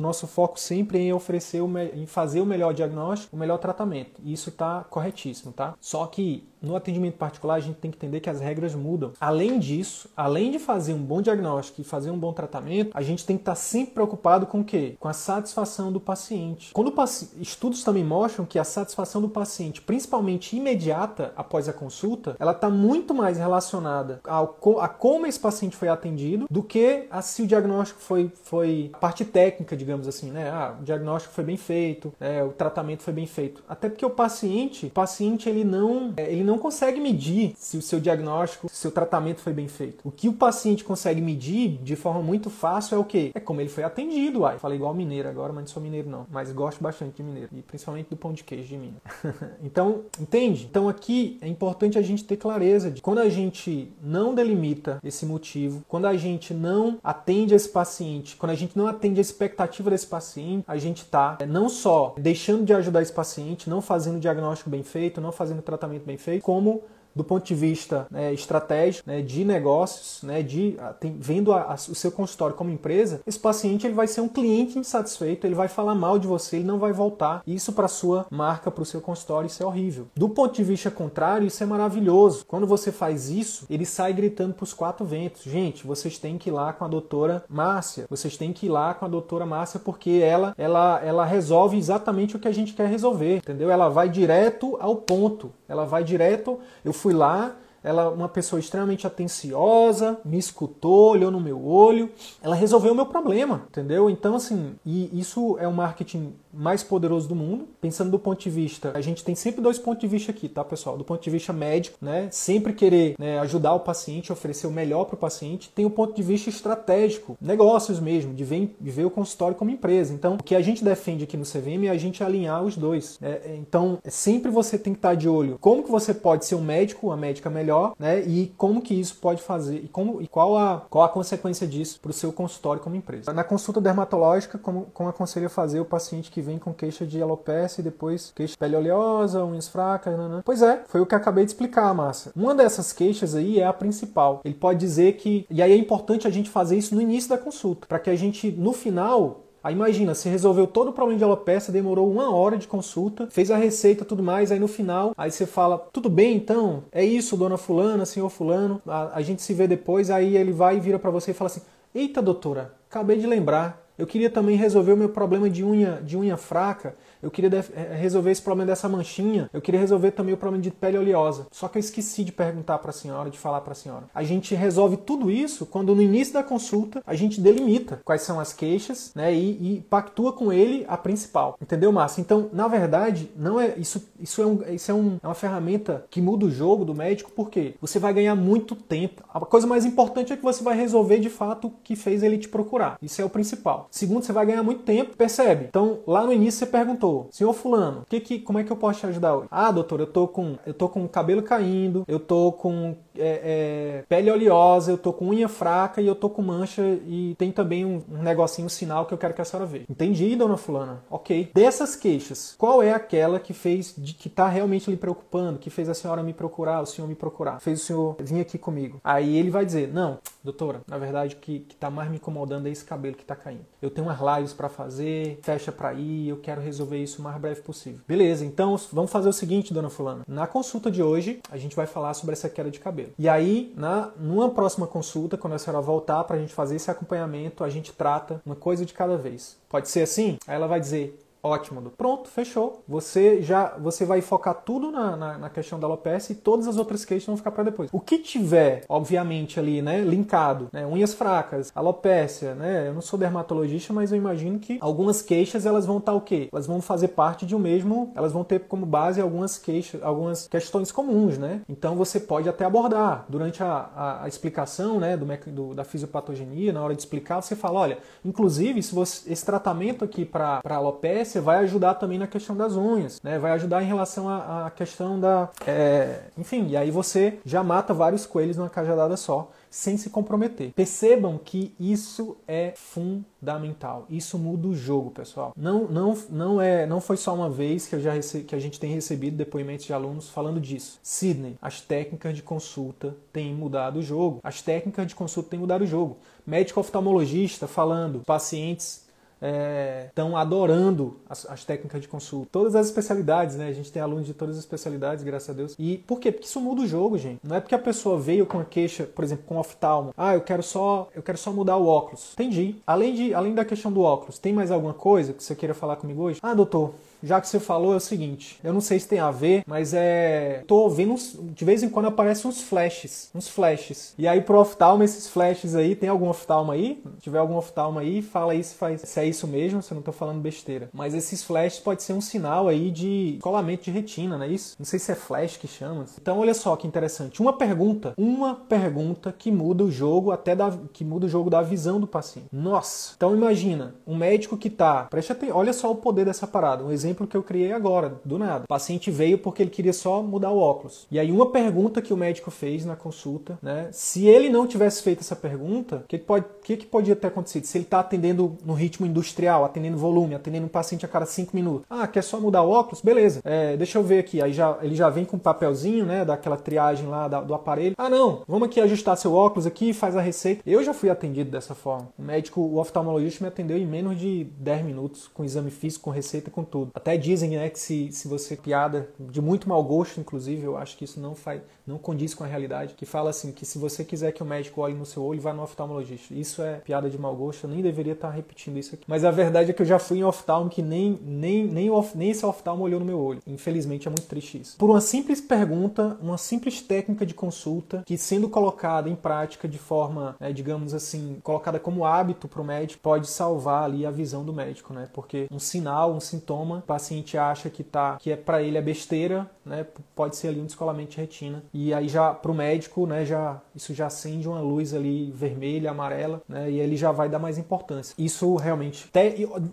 [0.00, 4.20] nosso foco sempre é em oferecer, o, em fazer o melhor diagnóstico, o melhor tratamento.
[4.24, 5.74] E isso está corretíssimo, tá?
[5.80, 9.12] Só que no atendimento particular a gente tem que entender que as regras mudam.
[9.20, 13.24] Além disso, além de fazer um bom diagnóstico e fazer um bom tratamento, a gente
[13.24, 14.96] tem que estar sempre preocupado com o quê?
[14.98, 16.72] Com a satisfação do paciente.
[16.72, 17.28] Quando paci...
[17.40, 22.68] estudos também mostram que a satisfação do paciente, principalmente imediata após a consulta, ela está
[22.68, 27.46] muito mais relacionada ao a como esse paciente foi atendido do que a se o
[27.46, 30.50] diagnóstico foi foi a parte técnica, digamos assim, né?
[30.50, 33.62] Ah, o diagnóstico foi bem feito, é, o tratamento foi bem feito.
[33.68, 38.00] Até porque o paciente, o paciente ele não ele não consegue medir se o seu
[38.00, 40.00] diagnóstico, se o seu tratamento foi bem feito.
[40.04, 43.30] O que o paciente consegue medir de forma muito fácil é o quê?
[43.34, 44.58] É como ele foi atendido, uai.
[44.58, 46.26] Falei igual mineiro agora, mas não sou mineiro não.
[46.30, 47.48] Mas gosto bastante de mineiro.
[47.52, 49.00] E principalmente do pão de queijo de Minas.
[49.62, 50.66] então, entende?
[50.68, 55.26] Então aqui é importante a gente ter clareza de quando a gente não delimita esse
[55.26, 59.90] motivo, quando a gente não atende esse paciente, quando a gente não atende a expectativa
[59.90, 64.16] desse paciente, a gente está é, não só deixando de ajudar esse paciente, não fazendo
[64.16, 66.82] o diagnóstico bem feito, não fazendo o tratamento bem feito, como
[67.14, 71.74] do ponto de vista né, estratégico, né, de negócios, né, de tem, vendo a, a,
[71.74, 75.68] o seu consultório como empresa, esse paciente ele vai ser um cliente insatisfeito, ele vai
[75.68, 77.42] falar mal de você, ele não vai voltar.
[77.46, 80.06] Isso para sua marca, para o seu consultório, isso é horrível.
[80.14, 82.44] Do ponto de vista contrário, isso é maravilhoso.
[82.46, 86.50] Quando você faz isso, ele sai gritando para os quatro ventos: gente, vocês têm que
[86.50, 89.80] ir lá com a doutora Márcia, vocês têm que ir lá com a doutora Márcia
[89.80, 93.70] porque ela, ela, ela resolve exatamente o que a gente quer resolver, entendeu?
[93.70, 95.52] Ela vai direto ao ponto.
[95.68, 96.58] Ela vai direto.
[96.84, 102.10] Eu fui lá, ela uma pessoa extremamente atenciosa, me escutou, olhou no meu olho,
[102.42, 104.10] ela resolveu o meu problema, entendeu?
[104.10, 107.68] Então assim, e isso é um marketing mais poderoso do mundo.
[107.80, 110.64] Pensando do ponto de vista, a gente tem sempre dois pontos de vista aqui, tá,
[110.64, 110.96] pessoal?
[110.96, 112.28] Do ponto de vista médico, né?
[112.30, 115.70] Sempre querer né, ajudar o paciente, oferecer o melhor para o paciente.
[115.74, 119.70] Tem o ponto de vista estratégico, negócios mesmo, de ver, de ver o consultório como
[119.70, 120.12] empresa.
[120.12, 123.18] Então, o que a gente defende aqui no CVM é a gente alinhar os dois.
[123.20, 123.40] Né?
[123.56, 127.08] Então, sempre você tem que estar de olho como que você pode ser um médico,
[127.08, 128.20] uma médica melhor, né?
[128.20, 132.00] E como que isso pode fazer e como e qual a qual a consequência disso
[132.00, 133.32] para o seu consultório como empresa.
[133.32, 137.80] Na consulta dermatológica, como, como aconselho fazer o paciente que vem com queixa de alopecia
[137.80, 140.14] e depois queixa de pele oleosa, unhas fracas.
[140.44, 142.32] Pois é, foi o que acabei de explicar, Márcia.
[142.34, 144.40] Uma dessas queixas aí é a principal.
[144.44, 145.46] Ele pode dizer que.
[145.50, 148.16] E aí é importante a gente fazer isso no início da consulta, para que a
[148.16, 152.56] gente, no final, Aí imagina, você resolveu todo o problema de alopecia, demorou uma hora
[152.56, 156.36] de consulta, fez a receita tudo mais, aí no final, aí você fala, tudo bem
[156.36, 160.52] então, é isso, dona fulana, senhor fulano, a, a gente se vê depois, aí ele
[160.52, 161.62] vai e vira para você e fala assim,
[161.94, 166.16] eita doutora, acabei de lembrar, eu queria também resolver o meu problema de unha, de
[166.16, 170.36] unha fraca eu queria eh, resolver esse problema dessa manchinha, eu queria resolver também o
[170.36, 171.46] problema de pele oleosa.
[171.50, 174.04] Só que eu esqueci de perguntar para a senhora, de falar para a senhora.
[174.14, 178.38] A gente resolve tudo isso quando no início da consulta a gente delimita quais são
[178.38, 181.56] as queixas, né, e, e pactua com ele a principal.
[181.60, 182.20] Entendeu, Márcio?
[182.20, 186.04] Então, na verdade, não é isso, isso é, um, isso é, um, é uma ferramenta
[186.10, 189.24] que muda o jogo do médico, porque você vai ganhar muito tempo.
[189.32, 192.38] A coisa mais importante é que você vai resolver de fato o que fez ele
[192.38, 192.98] te procurar.
[193.02, 193.87] Isso é o principal.
[193.90, 195.66] Segundo, você vai ganhar muito tempo, percebe?
[195.68, 199.00] Então, lá no início você perguntou Senhor Fulano, que que, como é que eu posso
[199.00, 199.48] te ajudar hoje?
[199.50, 204.04] Ah, doutor, eu tô com, eu tô com cabelo caindo, eu tô com é, é,
[204.08, 207.84] pele oleosa, eu tô com unha fraca e eu tô com mancha e tem também
[207.84, 209.84] um, um negocinho, um sinal que eu quero que a senhora veja.
[209.88, 211.02] Entendi, dona Fulana.
[211.10, 211.50] Ok.
[211.54, 215.88] Dessas queixas, qual é aquela que fez, de, que tá realmente lhe preocupando, que fez
[215.88, 219.00] a senhora me procurar, o senhor me procurar, fez o senhor vir aqui comigo?
[219.02, 222.66] Aí ele vai dizer: Não, doutora, na verdade o que, que tá mais me incomodando
[222.66, 223.64] é esse cabelo que tá caindo.
[223.80, 227.40] Eu tenho umas lives para fazer, fecha para ir, eu quero resolver isso o mais
[227.40, 228.00] breve possível.
[228.06, 230.24] Beleza, então vamos fazer o seguinte, dona Fulana.
[230.26, 233.12] Na consulta de hoje, a gente vai falar sobre essa queda de cabelo.
[233.18, 236.90] E aí, na, numa próxima consulta, quando a senhora voltar para a gente fazer esse
[236.90, 239.56] acompanhamento, a gente trata uma coisa de cada vez.
[239.68, 240.38] Pode ser assim?
[240.46, 242.82] Aí ela vai dizer: Ótimo, pronto, fechou.
[242.86, 246.76] Você já você vai focar tudo na, na, na questão da alopecia e todas as
[246.76, 247.88] outras queixas vão ficar para depois.
[247.90, 253.18] O que tiver, obviamente, ali, né, linkado, né, unhas fracas, alopecia, né, eu não sou
[253.18, 256.50] dermatologista, mas eu imagino que algumas queixas elas vão estar tá o quê?
[256.52, 260.46] Elas vão fazer parte de um mesmo, elas vão ter como base algumas queixas, algumas
[260.48, 261.62] questões comuns, né?
[261.66, 266.74] Então você pode até abordar durante a, a, a explicação, né, do, do, da fisiopatogenia,
[266.74, 271.37] na hora de explicar, você fala, olha, inclusive se você, esse tratamento aqui para alopecia
[271.40, 273.38] vai ajudar também na questão das unhas, né?
[273.38, 275.48] Vai ajudar em relação à, questão da.
[275.66, 276.20] É...
[276.36, 280.72] Enfim, e aí você já mata vários coelhos numa cajadada só sem se comprometer.
[280.72, 284.06] Percebam que isso é fundamental.
[284.08, 285.52] Isso muda o jogo, pessoal.
[285.56, 288.80] Não, não, não é, não foi só uma vez que, eu já que a gente
[288.80, 290.98] tem recebido depoimentos de alunos falando disso.
[291.02, 294.40] Sidney, as técnicas de consulta têm mudado o jogo.
[294.42, 296.16] As técnicas de consulta têm mudado o jogo.
[296.46, 299.07] Médico oftalmologista falando, pacientes
[299.40, 302.48] estão é, adorando as, as, técnicas de consulta.
[302.50, 303.68] Todas as especialidades, né?
[303.68, 305.74] A gente tem alunos de todas as especialidades, graças a Deus.
[305.78, 306.32] E por quê?
[306.32, 307.40] Porque isso muda o jogo, gente.
[307.42, 310.12] Não é porque a pessoa veio com a queixa, por exemplo, com oftalmo.
[310.16, 312.32] Ah, eu quero só, eu quero só mudar o óculos.
[312.32, 312.76] Entendi.
[312.86, 315.96] Além de, além da questão do óculos, tem mais alguma coisa que você queira falar
[315.96, 316.40] comigo hoje?
[316.42, 319.30] Ah, doutor, já que você falou, é o seguinte: eu não sei se tem a
[319.30, 320.62] ver, mas é.
[320.66, 321.36] Tô vendo uns...
[321.54, 323.30] de vez em quando aparecem uns flashes.
[323.34, 324.14] Uns flashes.
[324.18, 327.02] E aí pro oftalmo, esses flashes aí, tem algum oftalmo aí?
[327.16, 329.00] Se tiver algum oftalmo aí, fala aí se, faz...
[329.02, 330.88] se é isso mesmo, se eu não tô falando besteira.
[330.92, 334.76] Mas esses flashes pode ser um sinal aí de colamento de retina, não é isso?
[334.78, 336.04] Não sei se é flash que chama.
[336.20, 337.40] Então olha só que interessante.
[337.40, 341.62] Uma pergunta, uma pergunta que muda o jogo até da que muda o jogo da
[341.62, 342.48] visão do paciente.
[342.52, 343.14] Nossa.
[343.16, 346.84] Então imagina, um médico que tá, preste atenção, olha só o poder dessa parada.
[346.84, 348.64] Um exemplo que eu criei agora, do nada.
[348.64, 351.06] O paciente veio porque ele queria só mudar o óculos.
[351.10, 353.88] E aí uma pergunta que o médico fez na consulta, né?
[353.92, 357.64] Se ele não tivesse feito essa pergunta, o que, que, pode, que podia ter acontecido?
[357.64, 361.54] Se ele está atendendo no ritmo industrial, atendendo volume, atendendo um paciente a cada cinco
[361.54, 361.86] minutos.
[361.88, 363.00] Ah, quer só mudar o óculos?
[363.00, 363.40] Beleza.
[363.44, 364.42] É, deixa eu ver aqui.
[364.42, 366.24] Aí já, ele já vem com um papelzinho, né?
[366.24, 367.94] Daquela triagem lá da, do aparelho.
[367.98, 368.42] Ah, não.
[368.46, 370.62] Vamos aqui ajustar seu óculos aqui, faz a receita.
[370.66, 372.08] Eu já fui atendido dessa forma.
[372.18, 376.10] O médico, o oftalmologista me atendeu em menos de 10 minutos, com exame físico, com
[376.10, 376.90] receita, com tudo.
[376.98, 380.96] Até dizem, né, que se, se você piada de muito mau gosto, inclusive, eu acho
[380.96, 384.04] que isso não faz, não condiz com a realidade, que fala assim, que se você
[384.04, 386.34] quiser que o médico olhe no seu olho, vá no oftalmologista.
[386.34, 389.04] Isso é piada de mau gosto, eu nem deveria estar repetindo isso aqui.
[389.06, 392.30] Mas a verdade é que eu já fui em oftalmo que nem, nem, nem, nem
[392.30, 393.40] esse oftalmo olhou no meu olho.
[393.46, 394.76] Infelizmente é muito triste isso.
[394.76, 399.78] Por uma simples pergunta, uma simples técnica de consulta, que sendo colocada em prática de
[399.78, 404.44] forma, né, digamos assim, colocada como hábito para o médico, pode salvar ali a visão
[404.44, 405.08] do médico, né?
[405.12, 409.48] Porque um sinal, um sintoma, paciente acha que tá, que é para ele é besteira,
[409.64, 409.86] né?
[410.16, 411.62] Pode ser ali um descolamento de retina.
[411.72, 415.90] E aí já para o médico, né, já isso já acende uma luz ali vermelha,
[415.90, 416.70] amarela, né?
[416.70, 418.14] E ele já vai dar mais importância.
[418.18, 419.10] Isso realmente.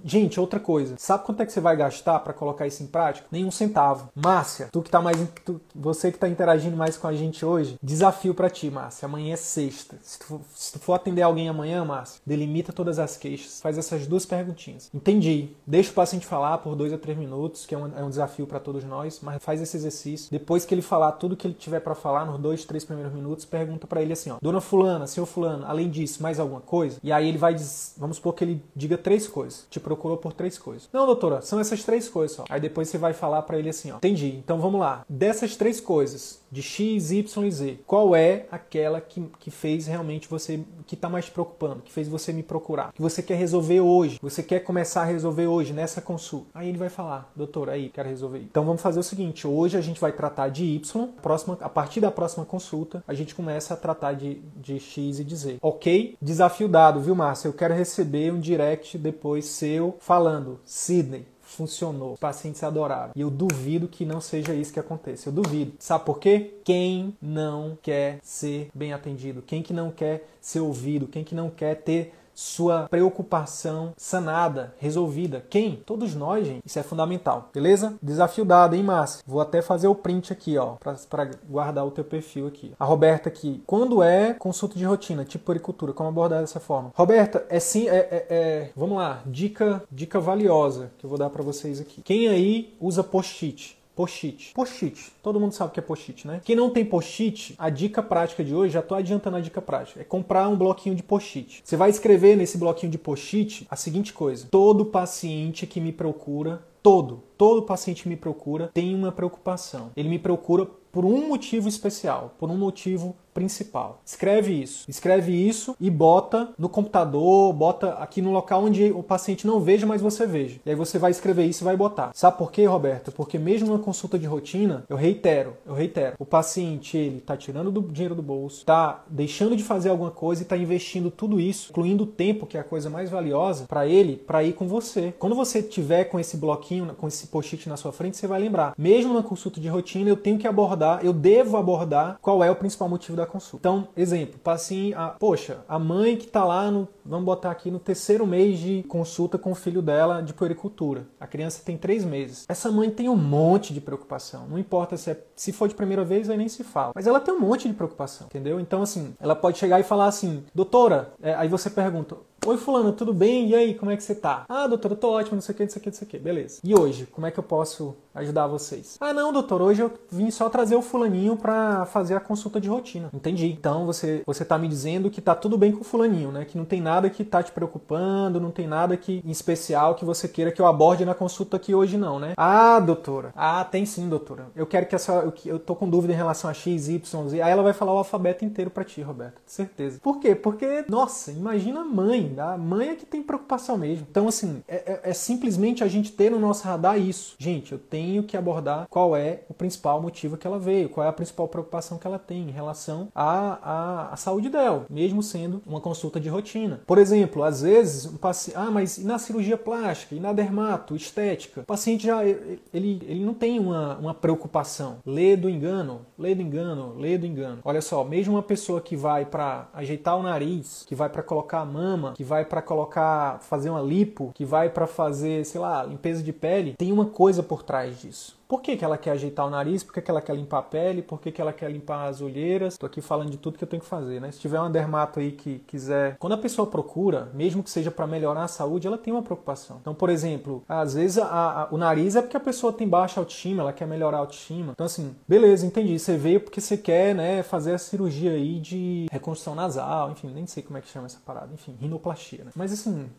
[0.04, 0.96] Gente, outra coisa.
[0.98, 3.28] Sabe quanto é que você vai gastar para colocar isso em prática?
[3.32, 4.10] Nenhum centavo.
[4.14, 7.78] Márcia, tu que tá mais tu, você que tá interagindo mais com a gente hoje,
[7.82, 9.06] desafio para ti, Márcia.
[9.06, 9.98] Amanhã é sexta.
[10.02, 13.62] Se tu, se tu for atender alguém amanhã, Márcia, delimita todas as queixas.
[13.62, 14.90] Faz essas duas perguntinhas.
[14.94, 15.50] Entendi.
[15.66, 18.48] Deixa o paciente falar por dois a três minutos, que é um, é um desafio
[18.48, 20.32] para todos nós, mas faz esse exercício.
[20.32, 23.46] Depois que ele falar tudo que ele tiver para falar, nos dois, três primeiros minutos,
[23.46, 24.38] pergunta para ele assim, ó.
[24.42, 27.00] Dona fulana, seu fulano, além disso, mais alguma coisa?
[27.04, 27.56] E aí ele vai,
[27.98, 29.68] vamos supor que ele diga três coisas.
[29.70, 30.90] Te procurou por três coisas.
[30.92, 32.46] Não, doutora, são essas três coisas só.
[32.50, 33.98] Aí depois você vai falar para ele assim, ó.
[33.98, 34.36] Entendi.
[34.44, 35.06] Então vamos lá.
[35.08, 40.28] Dessas três coisas, de X, Y e Z, qual é aquela que, que fez realmente
[40.30, 43.82] você, que está mais te preocupando, que fez você me procurar, que você quer resolver
[43.82, 46.48] hoje, você quer começar a resolver hoje nessa consulta?
[46.54, 48.40] Aí ele vai falar, doutor, aí, quero resolver.
[48.40, 52.00] Então vamos fazer o seguinte, hoje a gente vai tratar de Y, próxima, a partir
[52.00, 55.58] da próxima consulta, a gente começa a tratar de, de X e de Z.
[55.62, 56.18] Ok?
[56.22, 57.48] Desafio dado, viu, Márcia?
[57.48, 62.14] Eu quero receber um direct depois seu falando, Sidney, funcionou.
[62.14, 63.12] Os pacientes adoraram.
[63.16, 65.30] E eu duvido que não seja isso que aconteça.
[65.30, 65.74] Eu duvido.
[65.80, 66.56] Sabe por quê?
[66.64, 69.42] Quem não quer ser bem atendido?
[69.42, 71.08] Quem que não quer ser ouvido?
[71.08, 75.44] Quem que não quer ter sua preocupação sanada, resolvida.
[75.50, 75.82] Quem?
[75.86, 76.62] Todos nós, gente.
[76.66, 77.96] Isso é fundamental, beleza?
[78.04, 79.24] Desafio dado, hein, Márcio?
[79.26, 80.76] Vou até fazer o print aqui, ó,
[81.10, 82.74] para guardar o teu perfil aqui.
[82.78, 83.64] A Roberta aqui.
[83.66, 86.92] Quando é consulta de rotina, tipo pericultura, como abordar dessa forma?
[86.94, 91.30] Roberta, é sim, é, é, é, vamos lá, dica, dica valiosa que eu vou dar
[91.30, 92.02] para vocês aqui.
[92.02, 93.78] Quem aí usa post-it?
[93.96, 94.54] Post-it.
[94.54, 95.12] Post-it.
[95.24, 96.42] Todo mundo sabe o que é post-it, né?
[96.44, 100.02] Quem não tem post-it, a dica prática de hoje, já tô adiantando a dica prática,
[100.02, 101.62] é comprar um bloquinho de post-it.
[101.64, 106.62] Você vai escrever nesse bloquinho de post-it a seguinte coisa: todo paciente que me procura,
[106.84, 109.92] todo, todo paciente que me procura tem uma preocupação.
[109.96, 114.00] Ele me procura por um motivo especial, por um motivo principal.
[114.06, 114.90] Escreve isso.
[114.90, 119.86] Escreve isso e bota no computador, bota aqui no local onde o paciente não veja,
[119.86, 120.60] mas você veja.
[120.66, 122.12] E aí você vai escrever isso e vai botar.
[122.14, 123.12] Sabe por quê, Roberto?
[123.12, 127.70] Porque mesmo na consulta de rotina, eu reitero, eu reitero, o paciente ele tá tirando
[127.70, 131.72] do dinheiro do bolso, tá deixando de fazer alguma coisa e tá investindo tudo isso,
[131.72, 135.14] incluindo o tempo, que é a coisa mais valiosa para ele, para ir com você.
[135.20, 138.74] Quando você tiver com esse bloquinho, com esse post-it na sua frente, você vai lembrar.
[138.78, 142.56] Mesmo na consulta de rotina, eu tenho que abordar, eu devo abordar qual é o
[142.56, 143.68] principal motivo da da consulta.
[143.68, 147.80] Então, exemplo, paciente, a, poxa, a mãe que está lá no, vamos botar aqui no
[147.80, 151.08] terceiro mês de consulta com o filho dela de puericultura.
[151.20, 152.46] A criança tem três meses.
[152.48, 154.48] Essa mãe tem um monte de preocupação.
[154.48, 156.92] Não importa se é, se for de primeira vez, aí nem se fala.
[156.96, 158.60] Mas ela tem um monte de preocupação, entendeu?
[158.60, 162.16] Então, assim, ela pode chegar e falar assim, doutora, é, aí você pergunta,
[162.48, 163.50] Oi, fulano, tudo bem?
[163.50, 164.46] E aí, como é que você tá?
[164.48, 166.08] Ah, doutor, eu tô ótimo, não sei o que, não sei o que, não sei
[166.08, 166.20] o que.
[166.20, 166.60] Beleza.
[166.64, 168.98] E hoje, como é que eu posso ajudar vocês?
[169.02, 172.70] Ah, não, doutor, hoje eu vim só trazer o fulaninho para fazer a consulta de
[172.70, 173.10] rotina.
[173.12, 173.48] Entendi.
[173.48, 176.46] Então você você tá me dizendo que tá tudo bem com o fulaninho, né?
[176.46, 180.06] Que não tem nada que tá te preocupando, não tem nada que em especial que
[180.06, 182.34] você queira que eu aborde na consulta aqui hoje não, né?
[182.38, 183.34] Ah, doutora.
[183.36, 184.50] Ah, tem sim, doutora.
[184.56, 187.42] Eu quero que essa eu, eu tô com dúvida em relação a X, Y, Z.
[187.42, 189.42] Aí ela vai falar o alfabeto inteiro para ti, Roberto.
[189.48, 190.00] Certeza.
[190.00, 190.36] Por quê?
[190.36, 192.35] Porque, nossa, imagina a mãe.
[192.40, 194.06] A mãe é que tem preocupação mesmo.
[194.10, 197.36] Então, assim, é, é, é simplesmente a gente ter no nosso radar isso.
[197.38, 201.10] Gente, eu tenho que abordar qual é o principal motivo que ela veio, qual é
[201.10, 205.62] a principal preocupação que ela tem em relação à, à, à saúde dela, mesmo sendo
[205.66, 206.82] uma consulta de rotina.
[206.86, 208.58] Por exemplo, às vezes, um paciente.
[208.58, 210.16] Ah, mas e na cirurgia plástica?
[210.16, 211.62] E na dermato, estética?
[211.62, 212.26] O paciente já.
[212.26, 214.98] Ele, ele não tem uma, uma preocupação.
[215.06, 217.60] Lê do engano, lê do engano, lê do engano.
[217.64, 221.60] Olha só, mesmo uma pessoa que vai para ajeitar o nariz, que vai para colocar
[221.60, 225.84] a mama, que vai para colocar, fazer uma lipo, que vai para fazer, sei lá,
[225.84, 228.38] limpeza de pele, tem uma coisa por trás disso.
[228.48, 229.84] Por que, que ela quer ajeitar o nariz?
[229.84, 231.02] Por que, que ela quer limpar a pele?
[231.02, 232.74] Por que, que ela quer limpar as olheiras?
[232.74, 234.32] Estou aqui falando de tudo que eu tenho que fazer, né?
[234.32, 236.16] Se tiver uma dermato aí que quiser.
[236.18, 239.78] Quando a pessoa procura, mesmo que seja para melhorar a saúde, ela tem uma preocupação.
[239.82, 243.20] Então, por exemplo, às vezes a, a, o nariz é porque a pessoa tem baixa
[243.20, 244.74] autoestima, ela quer melhorar a autoestima.
[244.74, 245.98] Então, assim, beleza, entendi.
[245.98, 250.46] Você veio porque você quer, né, fazer a cirurgia aí de reconstrução nasal, enfim, nem
[250.46, 252.52] sei como é que chama essa parada, enfim, rinoplastia, né?
[252.56, 253.10] Mas assim,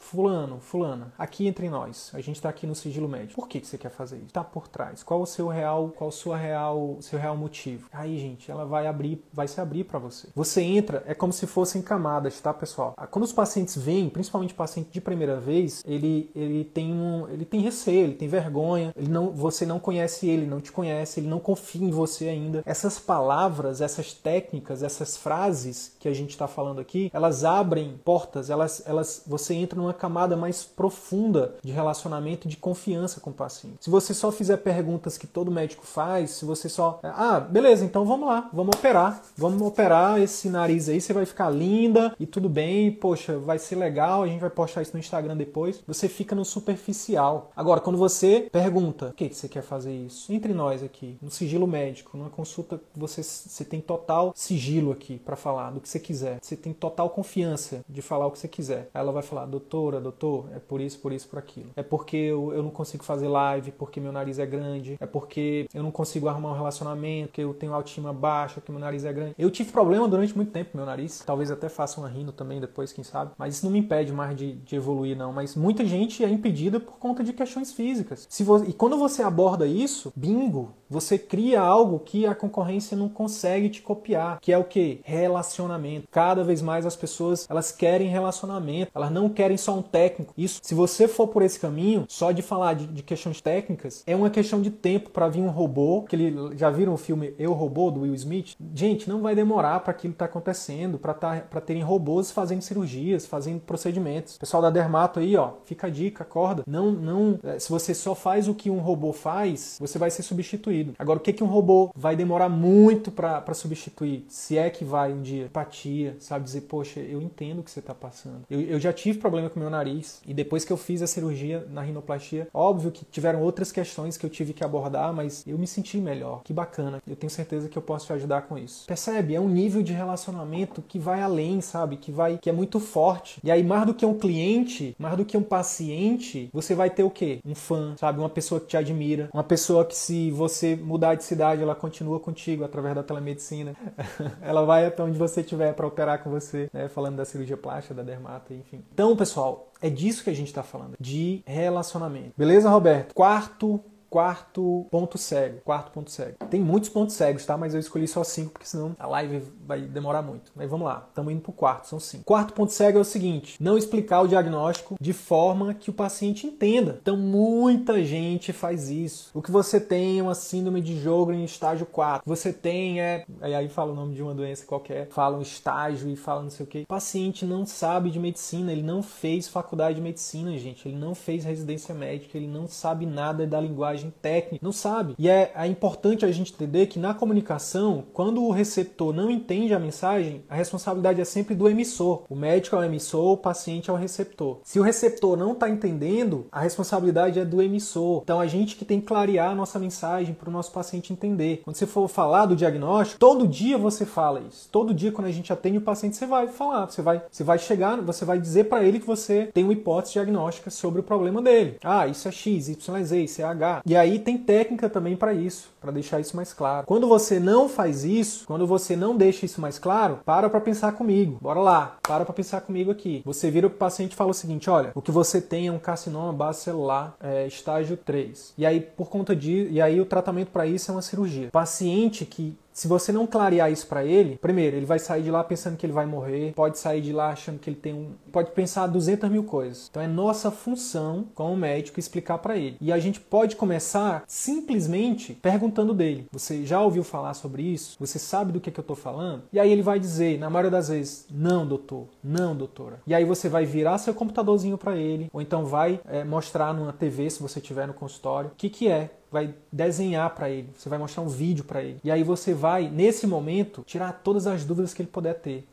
[0.00, 3.40] Fulano, fulana, aqui entre nós, a gente está aqui no sigilo médico.
[3.40, 4.26] Por que, que você quer fazer isso?
[4.26, 5.02] Está por trás.
[5.02, 7.88] Qual o seu real, qual sua real, seu real motivo?
[7.92, 10.28] Aí, gente, ela vai abrir, vai se abrir para você.
[10.34, 12.94] Você entra, é como se fossem camadas, tá, pessoal?
[13.10, 17.60] Quando os pacientes vêm, principalmente paciente de primeira vez, ele, ele tem um, ele tem
[17.60, 21.38] receio, ele tem vergonha, ele não, você não conhece ele, não te conhece, ele não
[21.38, 22.62] confia em você ainda.
[22.66, 28.50] Essas palavras, essas técnicas, essas frases que a gente está falando aqui, elas abrem portas,
[28.50, 33.30] elas, elas, você entra numa uma camada mais profunda de relacionamento e de confiança com
[33.30, 33.76] o paciente.
[33.80, 37.00] Se você só fizer perguntas que todo médico faz, se você só.
[37.02, 39.22] Ah, beleza, então vamos lá, vamos operar.
[39.36, 43.76] Vamos operar esse nariz aí, você vai ficar linda e tudo bem, poxa, vai ser
[43.76, 45.82] legal, a gente vai postar isso no Instagram depois.
[45.86, 47.50] Você fica no superficial.
[47.56, 50.32] Agora, quando você pergunta, por que você quer fazer isso?
[50.32, 55.36] Entre nós aqui, no sigilo médico, numa consulta, você, você tem total sigilo aqui para
[55.36, 56.38] falar do que você quiser.
[56.40, 58.90] Você tem total confiança de falar o que você quiser.
[58.94, 61.70] Aí ela vai falar, doutor, doutora, doutor, é por isso, por isso, por aquilo.
[61.74, 65.66] É porque eu, eu não consigo fazer live, porque meu nariz é grande, é porque
[65.72, 69.12] eu não consigo arrumar um relacionamento, porque eu tenho autoestima baixa, porque meu nariz é
[69.12, 69.34] grande.
[69.38, 72.92] Eu tive problema durante muito tempo meu nariz, talvez até faça uma rino também depois,
[72.92, 75.32] quem sabe, mas isso não me impede mais de, de evoluir, não.
[75.32, 78.26] Mas muita gente é impedida por conta de questões físicas.
[78.28, 83.08] Se você, e quando você aborda isso, bingo, você cria algo que a concorrência não
[83.08, 85.00] consegue te copiar, que é o que?
[85.04, 86.08] Relacionamento.
[86.10, 90.32] Cada vez mais as pessoas elas querem relacionamento, elas não querem só um técnico.
[90.36, 94.14] Isso, se você for por esse caminho, só de falar de, de questões técnicas, é
[94.14, 97.52] uma questão de tempo para vir um robô, que ele já viram o filme Eu
[97.52, 98.54] Robô do Will Smith?
[98.74, 102.62] Gente, não vai demorar para aquilo estar tá acontecendo, para tá, para terem robôs fazendo
[102.62, 104.38] cirurgias, fazendo procedimentos.
[104.38, 106.62] Pessoal da Dermato aí, ó, fica a dica, acorda.
[106.66, 110.22] Não, não, é, se você só faz o que um robô faz, você vai ser
[110.22, 110.94] substituído.
[110.98, 114.24] Agora, o que, que um robô vai demorar muito para substituir?
[114.28, 115.44] Se é que vai um dia.
[115.44, 116.44] Empatia, sabe?
[116.44, 118.42] Dizer, poxa, eu entendo o que você está passando.
[118.50, 121.66] Eu, eu já tive problema com meu nariz e depois que eu fiz a cirurgia
[121.70, 125.66] na rinoplastia, óbvio que tiveram outras questões que eu tive que abordar, mas eu me
[125.66, 126.42] senti melhor.
[126.42, 127.02] Que bacana.
[127.06, 128.86] Eu tenho certeza que eu posso te ajudar com isso.
[128.86, 129.34] Percebe?
[129.34, 131.96] É um nível de relacionamento que vai além, sabe?
[131.96, 133.40] Que vai, que é muito forte.
[133.44, 137.02] E aí, mais do que um cliente, mais do que um paciente, você vai ter
[137.02, 137.40] o quê?
[137.44, 138.18] Um fã, sabe?
[138.18, 142.18] Uma pessoa que te admira, uma pessoa que se você mudar de cidade, ela continua
[142.20, 143.74] contigo através da telemedicina.
[144.40, 146.88] ela vai até onde você estiver para operar com você, né?
[146.88, 148.82] falando da cirurgia plástica, da dermata, enfim.
[148.92, 149.49] Então, pessoal,
[149.80, 152.32] é disso que a gente está falando, de relacionamento.
[152.36, 153.14] Beleza, Roberto?
[153.14, 153.80] Quarto
[154.10, 155.60] quarto ponto cego.
[155.64, 156.36] Quarto ponto cego.
[156.50, 157.56] Tem muitos pontos cegos, tá?
[157.56, 159.40] Mas eu escolhi só cinco, porque senão a live
[159.70, 160.52] vai demorar muito.
[160.54, 162.24] Mas vamos lá, estamos indo pro quarto, são cinco.
[162.24, 166.46] Quarto ponto cego é o seguinte: não explicar o diagnóstico de forma que o paciente
[166.46, 166.98] entenda.
[167.02, 169.30] Então, muita gente faz isso.
[169.34, 172.22] O que você tem é uma síndrome de Jogren estágio 4.
[172.26, 173.24] Você tem é.
[173.40, 176.64] Aí fala o nome de uma doença qualquer, fala um estágio e fala não sei
[176.64, 176.82] o que.
[176.82, 180.88] O paciente não sabe de medicina, ele não fez faculdade de medicina, gente.
[180.88, 185.14] Ele não fez residência médica, ele não sabe nada da linguagem linguagem técnica, não sabe.
[185.18, 189.59] E é, é importante a gente entender que na comunicação, quando o receptor não entende
[189.74, 192.22] a mensagem, a responsabilidade é sempre do emissor.
[192.28, 194.58] O médico é o emissor, o paciente é o receptor.
[194.64, 198.22] Se o receptor não está entendendo, a responsabilidade é do emissor.
[198.22, 201.60] Então a gente que tem que clarear a nossa mensagem para o nosso paciente entender.
[201.64, 204.68] Quando você for falar do diagnóstico, todo dia você fala isso.
[204.70, 207.58] Todo dia quando a gente atende o paciente, você vai falar, você vai, você vai
[207.58, 211.42] chegar, você vai dizer para ele que você tem uma hipótese diagnóstica sobre o problema
[211.42, 211.76] dele.
[211.82, 213.82] Ah, isso é X, Y, Z, isso é H.
[213.86, 216.86] E aí tem técnica também para isso, para deixar isso mais claro.
[216.86, 220.92] Quando você não faz isso, quando você não deixa isso mais claro, para para pensar
[220.92, 221.38] comigo.
[221.40, 223.22] Bora lá, para para pensar comigo aqui.
[223.24, 225.78] Você vira o paciente e fala o seguinte: olha, o que você tem é um
[225.78, 228.54] carcinoma base celular, é, estágio 3.
[228.58, 229.68] E aí, por conta de.
[229.70, 231.48] E aí, o tratamento para isso é uma cirurgia.
[231.50, 235.44] Paciente que Se você não clarear isso para ele, primeiro, ele vai sair de lá
[235.44, 238.14] pensando que ele vai morrer, pode sair de lá achando que ele tem um.
[238.32, 239.88] pode pensar 200 mil coisas.
[239.90, 242.78] Então é nossa função como médico explicar para ele.
[242.80, 247.98] E a gente pode começar simplesmente perguntando dele: Você já ouviu falar sobre isso?
[248.00, 249.42] Você sabe do que, que eu tô falando?
[249.52, 253.02] E aí ele vai dizer, na maioria das vezes, não, doutor, não, doutora.
[253.06, 256.94] E aí você vai virar seu computadorzinho para ele, ou então vai é, mostrar numa
[256.94, 260.88] TV, se você tiver no consultório, o que, que é vai desenhar para ele, você
[260.88, 262.00] vai mostrar um vídeo para ele.
[262.02, 265.68] E aí você vai, nesse momento, tirar todas as dúvidas que ele puder ter.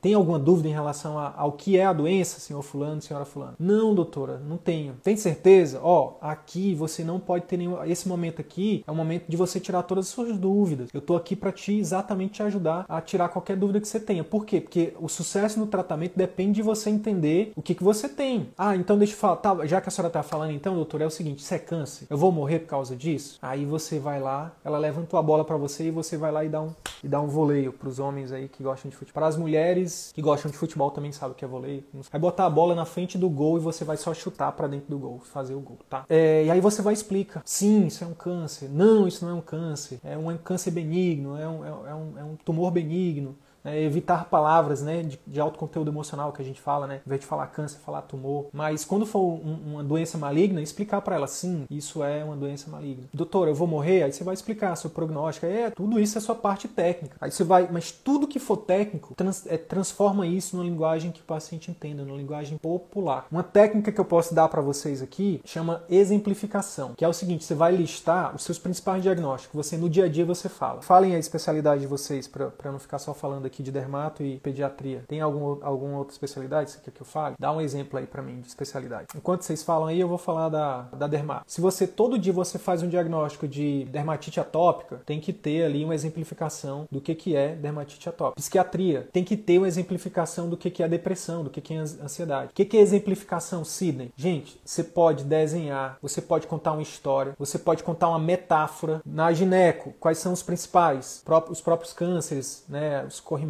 [0.00, 3.54] Tem alguma dúvida em relação a, ao que é a doença, senhor fulano, senhora fulano?
[3.58, 4.94] Não, doutora, não tenho.
[5.02, 5.80] Tem certeza?
[5.82, 7.82] Ó, aqui você não pode ter nenhum.
[7.84, 10.88] Esse momento aqui é o momento de você tirar todas as suas dúvidas.
[10.94, 14.22] Eu tô aqui para te exatamente te ajudar a tirar qualquer dúvida que você tenha.
[14.22, 14.60] Por quê?
[14.60, 18.50] Porque o sucesso no tratamento depende de você entender o que, que você tem.
[18.56, 19.36] Ah, então deixa eu falar.
[19.36, 22.06] Tá, já que a senhora tá falando, então, doutora, é o seguinte: isso é câncer.
[22.08, 23.38] Eu vou morrer por causa disso?
[23.42, 26.48] Aí você vai lá, ela levanta a bola para você e você vai lá e
[26.48, 26.70] dá um,
[27.02, 29.14] e dá um voleio pros homens aí que gostam de futebol.
[29.14, 31.84] Para as mulheres mulheres que gostam de futebol também sabem o que é vôlei.
[32.10, 34.88] Vai botar a bola na frente do gol e você vai só chutar para dentro
[34.88, 36.04] do gol, fazer o gol, tá?
[36.08, 37.42] É, e aí você vai explicar.
[37.44, 38.68] Sim, isso é um câncer.
[38.68, 40.00] Não, isso não é um câncer.
[40.04, 43.36] É um câncer benigno, é um, é um, é um tumor benigno
[43.68, 46.94] é, evitar palavras né, de, de, alto conteúdo emocional que a gente fala, né?
[46.96, 48.46] Ao invés de falar câncer, falar tumor.
[48.52, 52.70] Mas quando for um, uma doença maligna, explicar para ela, sim, isso é uma doença
[52.70, 53.04] maligna.
[53.12, 54.02] Doutor, eu vou morrer?
[54.02, 55.46] Aí você vai explicar seu prognóstico.
[55.46, 57.16] É, tudo isso é sua parte técnica.
[57.20, 61.20] Aí você vai, mas tudo que for técnico, trans, é, transforma isso numa linguagem que
[61.20, 63.26] o paciente entenda, numa linguagem popular.
[63.30, 67.44] Uma técnica que eu posso dar para vocês aqui chama exemplificação, que é o seguinte,
[67.44, 70.82] você vai listar os seus principais diagnósticos, você no dia a dia você fala.
[70.82, 75.04] Falem a especialidade de vocês para não ficar só falando aqui de dermato e pediatria.
[75.06, 77.36] Tem algum, alguma outra especialidade que que eu fale?
[77.38, 79.06] Dá um exemplo aí para mim de especialidade.
[79.14, 81.44] Enquanto vocês falam aí, eu vou falar da, da dermato.
[81.46, 85.84] Se você todo dia você faz um diagnóstico de dermatite atópica, tem que ter ali
[85.84, 88.40] uma exemplificação do que, que é dermatite atópica.
[88.40, 91.78] Psiquiatria tem que ter uma exemplificação do que, que é depressão, do que, que é
[91.78, 92.50] ansiedade.
[92.50, 94.12] O que, que é exemplificação, Sidney?
[94.16, 99.00] Gente, você pode desenhar, você pode contar uma história, você pode contar uma metáfora.
[99.04, 101.22] Na gineco, quais são os principais?
[101.50, 103.47] Os próprios cânceres, né, os corrimentos,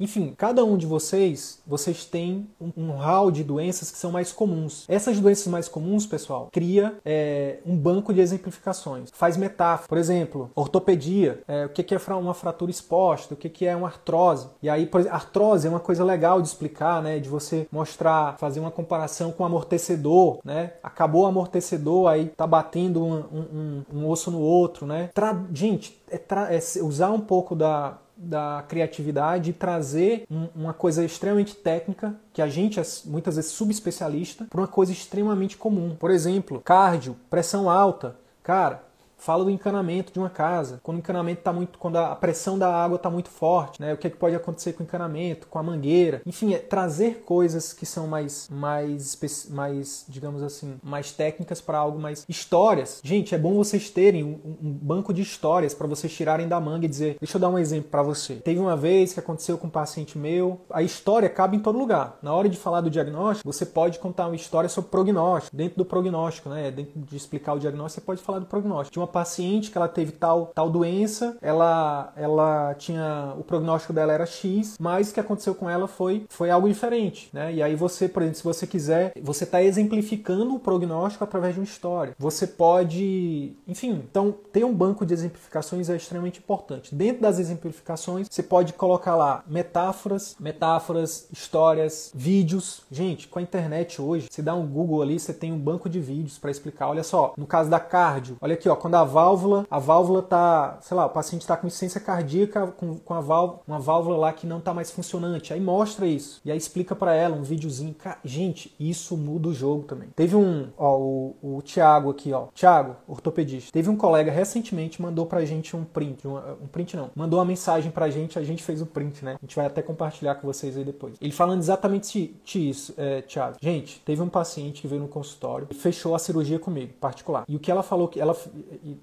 [0.00, 4.32] enfim, cada um de vocês, vocês têm um, um hall de doenças que são mais
[4.32, 4.84] comuns.
[4.88, 9.88] Essas doenças mais comuns, pessoal, cria é, um banco de exemplificações, faz metáfora.
[9.88, 14.48] Por exemplo, ortopedia, é, o que é uma fratura exposta, o que é uma artrose.
[14.62, 18.60] E aí, por artrose é uma coisa legal de explicar, né, de você mostrar, fazer
[18.60, 20.72] uma comparação com amortecedor, né?
[20.82, 25.10] Acabou o amortecedor, aí tá batendo um, um, um osso no outro, né?
[25.14, 25.44] Tra...
[25.52, 26.20] Gente, é,
[26.56, 32.42] é usar um pouco da da criatividade e trazer um, uma coisa extremamente técnica, que
[32.42, 35.94] a gente é muitas vezes subespecialista, para uma coisa extremamente comum.
[35.98, 38.16] Por exemplo, cardio, pressão alta.
[38.42, 38.82] Cara,
[39.18, 40.80] fala do encanamento de uma casa.
[40.82, 43.92] Quando o encanamento está muito, quando a pressão da água está muito forte, né?
[43.92, 46.22] O que, é que pode acontecer com o encanamento, com a mangueira?
[46.24, 49.18] Enfim, é trazer coisas que são mais, mais,
[49.50, 53.00] mais, digamos assim, mais técnicas para algo mais histórias.
[53.02, 56.86] Gente, é bom vocês terem um, um banco de histórias para vocês tirarem da manga
[56.86, 57.16] e dizer.
[57.20, 58.36] Deixa eu dar um exemplo para você.
[58.36, 60.60] Teve uma vez que aconteceu com um paciente meu.
[60.70, 62.18] A história cabe em todo lugar.
[62.22, 65.56] Na hora de falar do diagnóstico, você pode contar uma história sobre prognóstico.
[65.56, 66.70] Dentro do prognóstico, né?
[66.70, 68.92] Dentro de explicar o diagnóstico, você pode falar do prognóstico.
[68.92, 73.34] De uma paciente que ela teve tal, tal doença, ela, ela tinha.
[73.38, 77.30] O prognóstico dela era X, mas o que aconteceu com ela foi, foi algo diferente,
[77.32, 77.52] né?
[77.52, 81.60] E aí você, por exemplo, se você quiser, você está exemplificando o prognóstico através de
[81.60, 82.14] uma história.
[82.18, 83.54] Você pode.
[83.66, 86.94] Enfim, então ter um banco de exemplificações é extremamente importante.
[86.94, 92.82] Dentro das exemplificações, você pode colocar lá metáforas, metáforas, histórias, vídeos.
[92.90, 96.00] Gente, com a internet hoje, você dá um Google ali, você tem um banco de
[96.00, 96.88] vídeos para explicar.
[96.88, 100.78] Olha só, no caso da cardio, olha aqui, ó, quando a válvula, a válvula tá,
[100.80, 104.32] sei lá, o paciente está com insuficiência cardíaca com, com a válvula, uma válvula lá
[104.32, 105.52] que não está mais funcionante.
[105.52, 106.40] Aí mostra isso.
[106.44, 107.94] E aí explica para ela um videozinho.
[108.24, 110.08] Gente, isso muda o jogo também.
[110.14, 112.46] Teve um, ó, o, o Thiago aqui, ó.
[112.54, 113.72] Thiago, ortopedista.
[113.72, 117.44] Teve um colega recentemente mandou pra gente um print, um, um print não, mandou uma
[117.44, 119.36] mensagem pra gente, a gente fez o print, né?
[119.40, 121.14] A gente vai até compartilhar com vocês aí depois.
[121.20, 123.56] Ele falando exatamente isso, é, Thiago.
[123.60, 127.44] Gente, teve um paciente que veio no consultório e fechou a cirurgia comigo, particular.
[127.48, 128.36] E o que ela falou que ela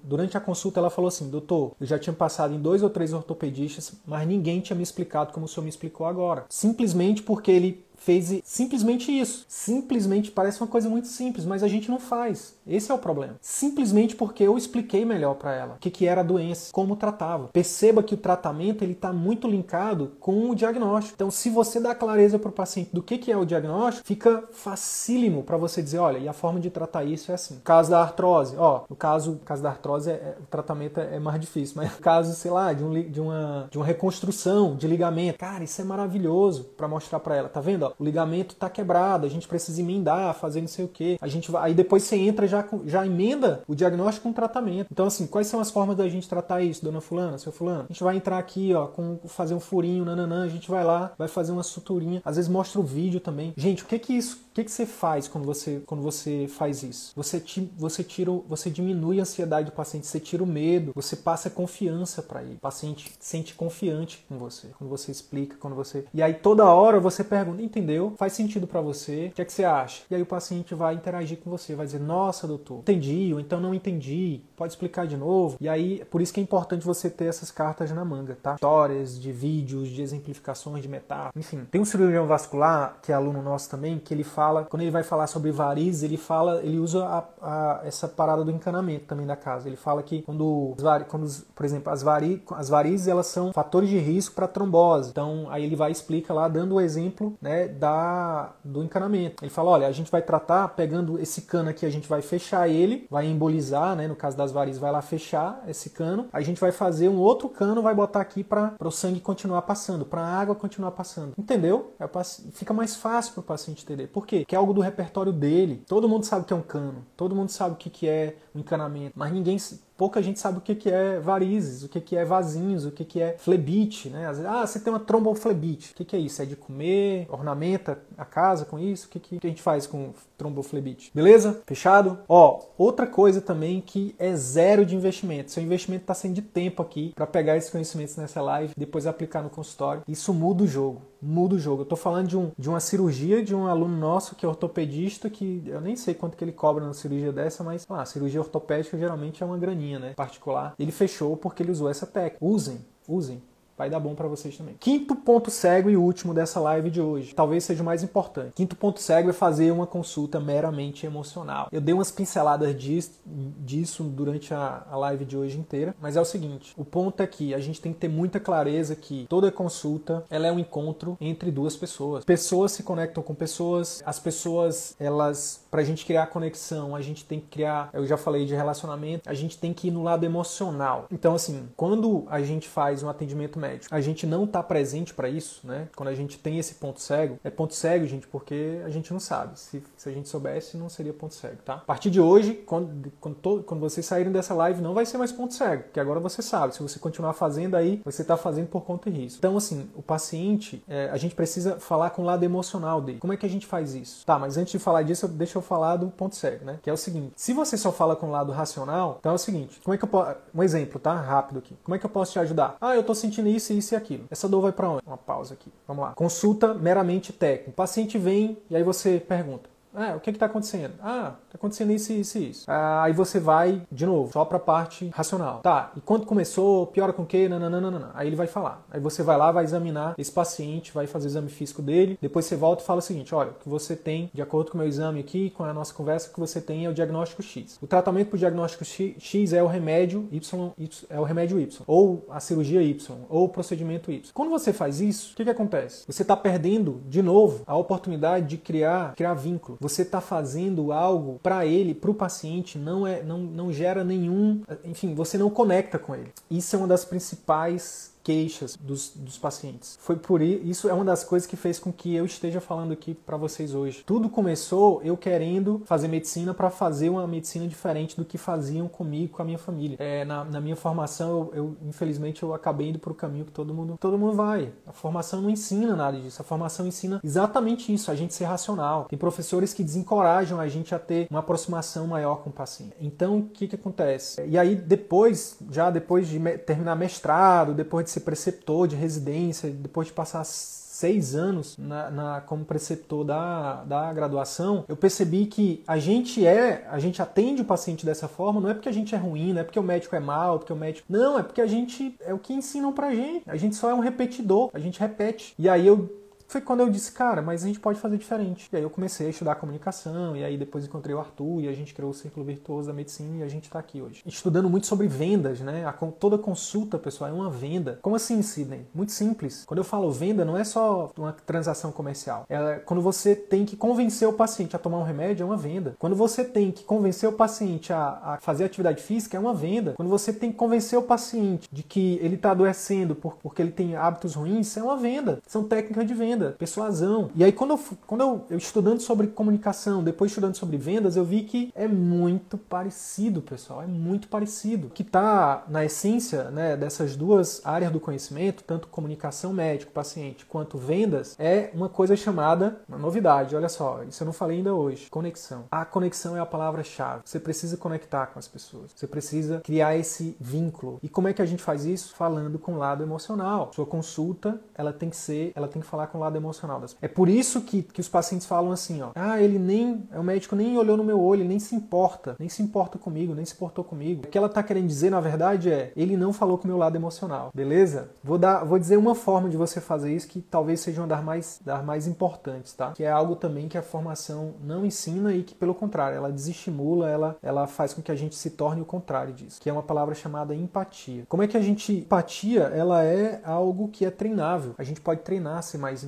[0.02, 3.12] durante a consulta ela falou assim: doutor, eu já tinha passado em dois ou três
[3.12, 6.44] ortopedistas, mas ninguém tinha me explicado como o senhor me explicou agora.
[6.48, 9.44] Simplesmente porque ele fez simplesmente isso.
[9.48, 12.55] Simplesmente parece uma coisa muito simples, mas a gente não faz.
[12.66, 13.36] Esse é o problema.
[13.40, 17.48] Simplesmente porque eu expliquei melhor para ela o que, que era a doença, como tratava.
[17.48, 21.14] Perceba que o tratamento ele está muito linkado com o diagnóstico.
[21.14, 24.44] Então, se você dá clareza para o paciente do que, que é o diagnóstico, fica
[24.52, 27.60] facílimo para você dizer, olha, e a forma de tratar isso é assim.
[27.62, 31.18] Caso da artrose, ó, no caso, caso da artrose, é, é, o tratamento é, é
[31.18, 35.38] mais difícil, mas caso, sei lá, de, um, de, uma, de uma reconstrução de ligamento,
[35.38, 37.84] cara, isso é maravilhoso para mostrar para ela, tá vendo?
[37.84, 41.18] Ó, o ligamento tá quebrado, a gente precisa emendar, fazer não sei o que.
[41.20, 42.55] A gente vai, aí depois você entra já
[42.86, 44.88] já emenda o diagnóstico com o tratamento.
[44.90, 47.84] Então assim, quais são as formas da gente tratar isso, dona fulana, seu fulano?
[47.88, 51.12] A gente vai entrar aqui, ó, com fazer um furinho, nananã, a gente vai lá,
[51.18, 53.52] vai fazer uma suturinha, às vezes mostra o vídeo também.
[53.56, 57.12] Gente, o que que isso, que que você faz quando você quando você faz isso?
[57.14, 61.14] Você te, você tira, você diminui a ansiedade do paciente, você tira o medo, você
[61.14, 62.54] passa confiança para ele.
[62.54, 66.98] O paciente sente confiante com você, quando você explica, quando você E aí toda hora
[66.98, 68.14] você pergunta, entendeu?
[68.16, 69.26] Faz sentido para você?
[69.26, 70.02] O que é que você acha?
[70.10, 73.60] E aí o paciente vai interagir com você, vai dizer: "Nossa, doutor, entendi", ou então
[73.60, 75.58] não entendi, pode explicar de novo.
[75.60, 78.54] E aí, por isso que é importante você ter essas cartas na manga, tá?
[78.54, 81.66] Histórias de vídeos, de exemplificações, de metáforas, enfim.
[81.70, 85.02] Tem um cirurgião vascular, que é aluno nosso também, que ele fala, quando ele vai
[85.02, 89.36] falar sobre varizes, ele fala, ele usa a, a, essa parada do encanamento também da
[89.36, 89.68] casa.
[89.68, 90.74] Ele fala que quando,
[91.08, 95.10] quando por exemplo, as, vari, as varizes, elas são fatores de risco para trombose.
[95.10, 99.42] Então, aí ele vai explica lá, dando o exemplo, né, da, do encanamento.
[99.42, 102.68] Ele fala, olha, a gente vai tratar pegando esse cano aqui, a gente vai fechar
[102.68, 106.60] ele, vai embolizar, né, no caso das varizes, vai lá fechar esse cano, a gente
[106.60, 110.40] vai fazer um outro cano, vai botar aqui para o sangue continuar passando, para a
[110.40, 111.32] água continuar passando.
[111.38, 111.94] Entendeu?
[111.98, 112.06] É,
[112.52, 114.06] fica mais fácil para o paciente entender.
[114.08, 114.35] Por quê?
[114.40, 115.82] Porque é algo do repertório dele.
[115.86, 119.12] Todo mundo sabe que é um cano, todo mundo sabe o que é um encanamento,
[119.16, 119.58] mas ninguém
[119.96, 123.04] pouca gente sabe o que, que é varizes, o que, que é vasinhos, o que,
[123.04, 124.26] que é flebite, né?
[124.26, 125.92] Às vezes, ah, você tem uma tromboflebite.
[125.92, 126.42] O que, é isso?
[126.42, 127.26] É de comer?
[127.30, 129.06] Ornamenta a casa com isso?
[129.06, 131.10] O que, que a gente faz com tromboflebite?
[131.14, 131.62] Beleza?
[131.66, 132.18] Fechado?
[132.28, 135.50] Ó, outra coisa também que é zero de investimento.
[135.50, 139.42] Seu investimento está sendo de tempo aqui para pegar esses conhecimentos nessa live, depois aplicar
[139.42, 140.02] no consultório.
[140.06, 141.02] Isso muda o jogo.
[141.22, 141.82] Muda o jogo.
[141.82, 145.30] Eu tô falando de, um, de uma cirurgia de um aluno nosso que é ortopedista,
[145.30, 148.40] que eu nem sei quanto que ele cobra numa cirurgia dessa, mas ah, a cirurgia
[148.40, 152.44] ortopédica geralmente é uma graninha né, particular, ele fechou porque ele usou essa técnica.
[152.44, 153.42] Usem, usem
[153.76, 154.76] vai dar bom para vocês também.
[154.78, 158.52] Quinto ponto cego e último dessa live de hoje, talvez seja o mais importante.
[158.54, 161.68] Quinto ponto cego é fazer uma consulta meramente emocional.
[161.70, 166.72] Eu dei umas pinceladas disso, durante a, live de hoje inteira, mas é o seguinte,
[166.76, 170.46] o ponto é que a gente tem que ter muita clareza que toda consulta, ela
[170.46, 172.24] é um encontro entre duas pessoas.
[172.24, 177.38] Pessoas se conectam com pessoas, as pessoas, elas, pra gente criar conexão, a gente tem
[177.38, 181.06] que criar, eu já falei de relacionamento, a gente tem que ir no lado emocional.
[181.10, 183.94] Então assim, quando a gente faz um atendimento médico.
[183.94, 185.88] A gente não está presente para isso, né?
[185.94, 189.20] Quando a gente tem esse ponto cego, é ponto cego, gente, porque a gente não
[189.20, 189.58] sabe.
[189.58, 191.74] Se, se a gente soubesse, não seria ponto cego, tá?
[191.74, 195.32] A partir de hoje, quando, quando, quando vocês saírem dessa live, não vai ser mais
[195.32, 196.74] ponto cego, porque agora você sabe.
[196.74, 199.38] Se você continuar fazendo aí, você está fazendo por conta e risco.
[199.38, 203.18] Então, assim, o paciente, é, a gente precisa falar com o lado emocional dele.
[203.18, 204.24] Como é que a gente faz isso?
[204.24, 206.78] Tá, mas antes de falar disso, deixa eu falar do ponto cego, né?
[206.82, 209.38] Que é o seguinte: se você só fala com o lado racional, então é o
[209.38, 210.36] seguinte: como é que eu posso.
[210.54, 211.14] Um exemplo, tá?
[211.14, 211.76] Rápido aqui.
[211.84, 212.76] Como é que eu posso te ajudar?
[212.80, 214.24] Ah, eu tô sentindo isso, isso e aquilo.
[214.30, 215.02] Essa dor vai para onde?
[215.06, 215.72] Uma pausa aqui.
[215.86, 216.12] Vamos lá.
[216.14, 217.70] Consulta meramente técnica.
[217.70, 220.92] O paciente vem e aí você pergunta: ah, o que está acontecendo?
[221.00, 222.64] Ah, está acontecendo isso, isso e isso.
[222.70, 225.60] Ah, aí você vai, de novo, só para a parte racional.
[225.60, 227.48] Tá, e quando começou, piora com o quê?
[227.48, 228.10] Nananana.
[228.14, 228.84] Aí ele vai falar.
[228.90, 232.18] Aí você vai lá, vai examinar esse paciente, vai fazer o exame físico dele.
[232.20, 234.76] Depois você volta e fala o seguinte: olha, o que você tem, de acordo com
[234.76, 237.42] o meu exame aqui, com a nossa conversa, o que você tem é o diagnóstico
[237.42, 237.78] X.
[237.80, 240.38] O tratamento para o diagnóstico X é o remédio y,
[240.78, 244.30] y, é o remédio Y, ou a cirurgia Y, ou o procedimento Y.
[244.34, 246.04] Quando você faz isso, o que, que acontece?
[246.06, 251.38] Você está perdendo, de novo, a oportunidade de criar, criar vínculo você está fazendo algo
[251.42, 254.62] para ele, para o paciente, não, é, não, não gera nenhum.
[254.84, 256.32] Enfim, você não conecta com ele.
[256.50, 259.96] Isso é uma das principais queixas dos, dos pacientes.
[260.00, 263.14] Foi por isso é uma das coisas que fez com que eu esteja falando aqui
[263.14, 264.02] para vocês hoje.
[264.04, 269.36] Tudo começou eu querendo fazer medicina para fazer uma medicina diferente do que faziam comigo,
[269.36, 269.96] com a minha família.
[270.00, 273.52] É, na, na, minha formação, eu, eu, infelizmente eu acabei indo para o caminho que
[273.52, 274.72] todo mundo todo mundo vai.
[274.84, 276.42] A formação não ensina nada disso.
[276.42, 279.04] A formação ensina exatamente isso, a gente ser racional.
[279.04, 282.96] Tem professores que desencorajam a gente a ter uma aproximação maior com o paciente.
[283.00, 284.44] Então, o que que acontece?
[284.48, 290.08] E aí depois, já depois de terminar mestrado, depois de ser preceptor de residência, depois
[290.08, 295.98] de passar seis anos na, na, como preceptor da, da graduação, eu percebi que a
[295.98, 299.18] gente é, a gente atende o paciente dessa forma, não é porque a gente é
[299.18, 301.06] ruim, não é porque o médico é mal, porque o médico.
[301.10, 303.42] Não, é porque a gente é o que ensinam pra gente.
[303.46, 305.54] A gente só é um repetidor, a gente repete.
[305.58, 306.10] E aí eu
[306.48, 308.68] foi quando eu disse, cara, mas a gente pode fazer diferente.
[308.72, 311.72] E aí eu comecei a estudar comunicação, e aí depois encontrei o Arthur, e a
[311.72, 314.22] gente criou o Círculo Virtuoso da Medicina, e a gente está aqui hoje.
[314.26, 315.84] Estudando muito sobre vendas, né?
[315.84, 317.98] A, toda consulta, pessoal, é uma venda.
[318.02, 318.86] Como assim, Sidney?
[318.94, 319.64] Muito simples.
[319.66, 322.44] Quando eu falo venda, não é só uma transação comercial.
[322.48, 325.96] É quando você tem que convencer o paciente a tomar um remédio, é uma venda.
[325.98, 329.94] Quando você tem que convencer o paciente a, a fazer atividade física, é uma venda.
[329.96, 333.72] Quando você tem que convencer o paciente de que ele está adoecendo por, porque ele
[333.72, 335.40] tem hábitos ruins, é uma venda.
[335.46, 337.30] São técnicas de venda, persuasão.
[337.34, 341.24] E aí, quando eu, quando eu, eu estudando sobre comunicação, depois estudando sobre vendas, eu
[341.24, 343.82] vi que é muito parecido, pessoal.
[343.82, 344.90] É muito parecido.
[344.92, 351.36] Que está na essência né, dessas duas áreas do conhecimento, tanto comunicação médico-paciente quanto vendas,
[351.38, 355.64] é uma coisa chamada, uma novidade, olha só, isso eu não falei ainda hoje, conexão.
[355.70, 357.22] A conexão é a palavra-chave.
[357.24, 358.92] Você precisa conectar com as pessoas.
[358.94, 360.98] Você precisa criar esse vínculo.
[361.02, 362.14] E como é que a gente faz isso?
[362.14, 363.70] Falando com o lado emocional.
[363.74, 366.80] Sua consulta, ela tem que ser, ela tem que falar com o lado emocional.
[366.80, 366.96] Das...
[367.00, 370.56] É por isso que, que os pacientes falam assim, ó, ah, ele nem, o médico
[370.56, 373.84] nem olhou no meu olho, nem se importa, nem se importa comigo, nem se importou
[373.84, 374.22] comigo.
[374.26, 376.76] O que ela tá querendo dizer, na verdade, é, ele não falou com o meu
[376.76, 378.10] lado emocional, beleza?
[378.24, 381.22] Vou dar, vou dizer uma forma de você fazer isso que talvez seja uma das
[381.22, 382.92] mais, das mais importantes, tá?
[382.92, 387.08] Que é algo também que a formação não ensina e que, pelo contrário, ela desestimula,
[387.08, 389.82] ela, ela faz com que a gente se torne o contrário disso, que é uma
[389.82, 391.24] palavra chamada empatia.
[391.28, 392.62] Como é que a gente empatia?
[392.62, 394.74] Ela é algo que é treinável.
[394.78, 396.06] A gente pode treinar a ser mais.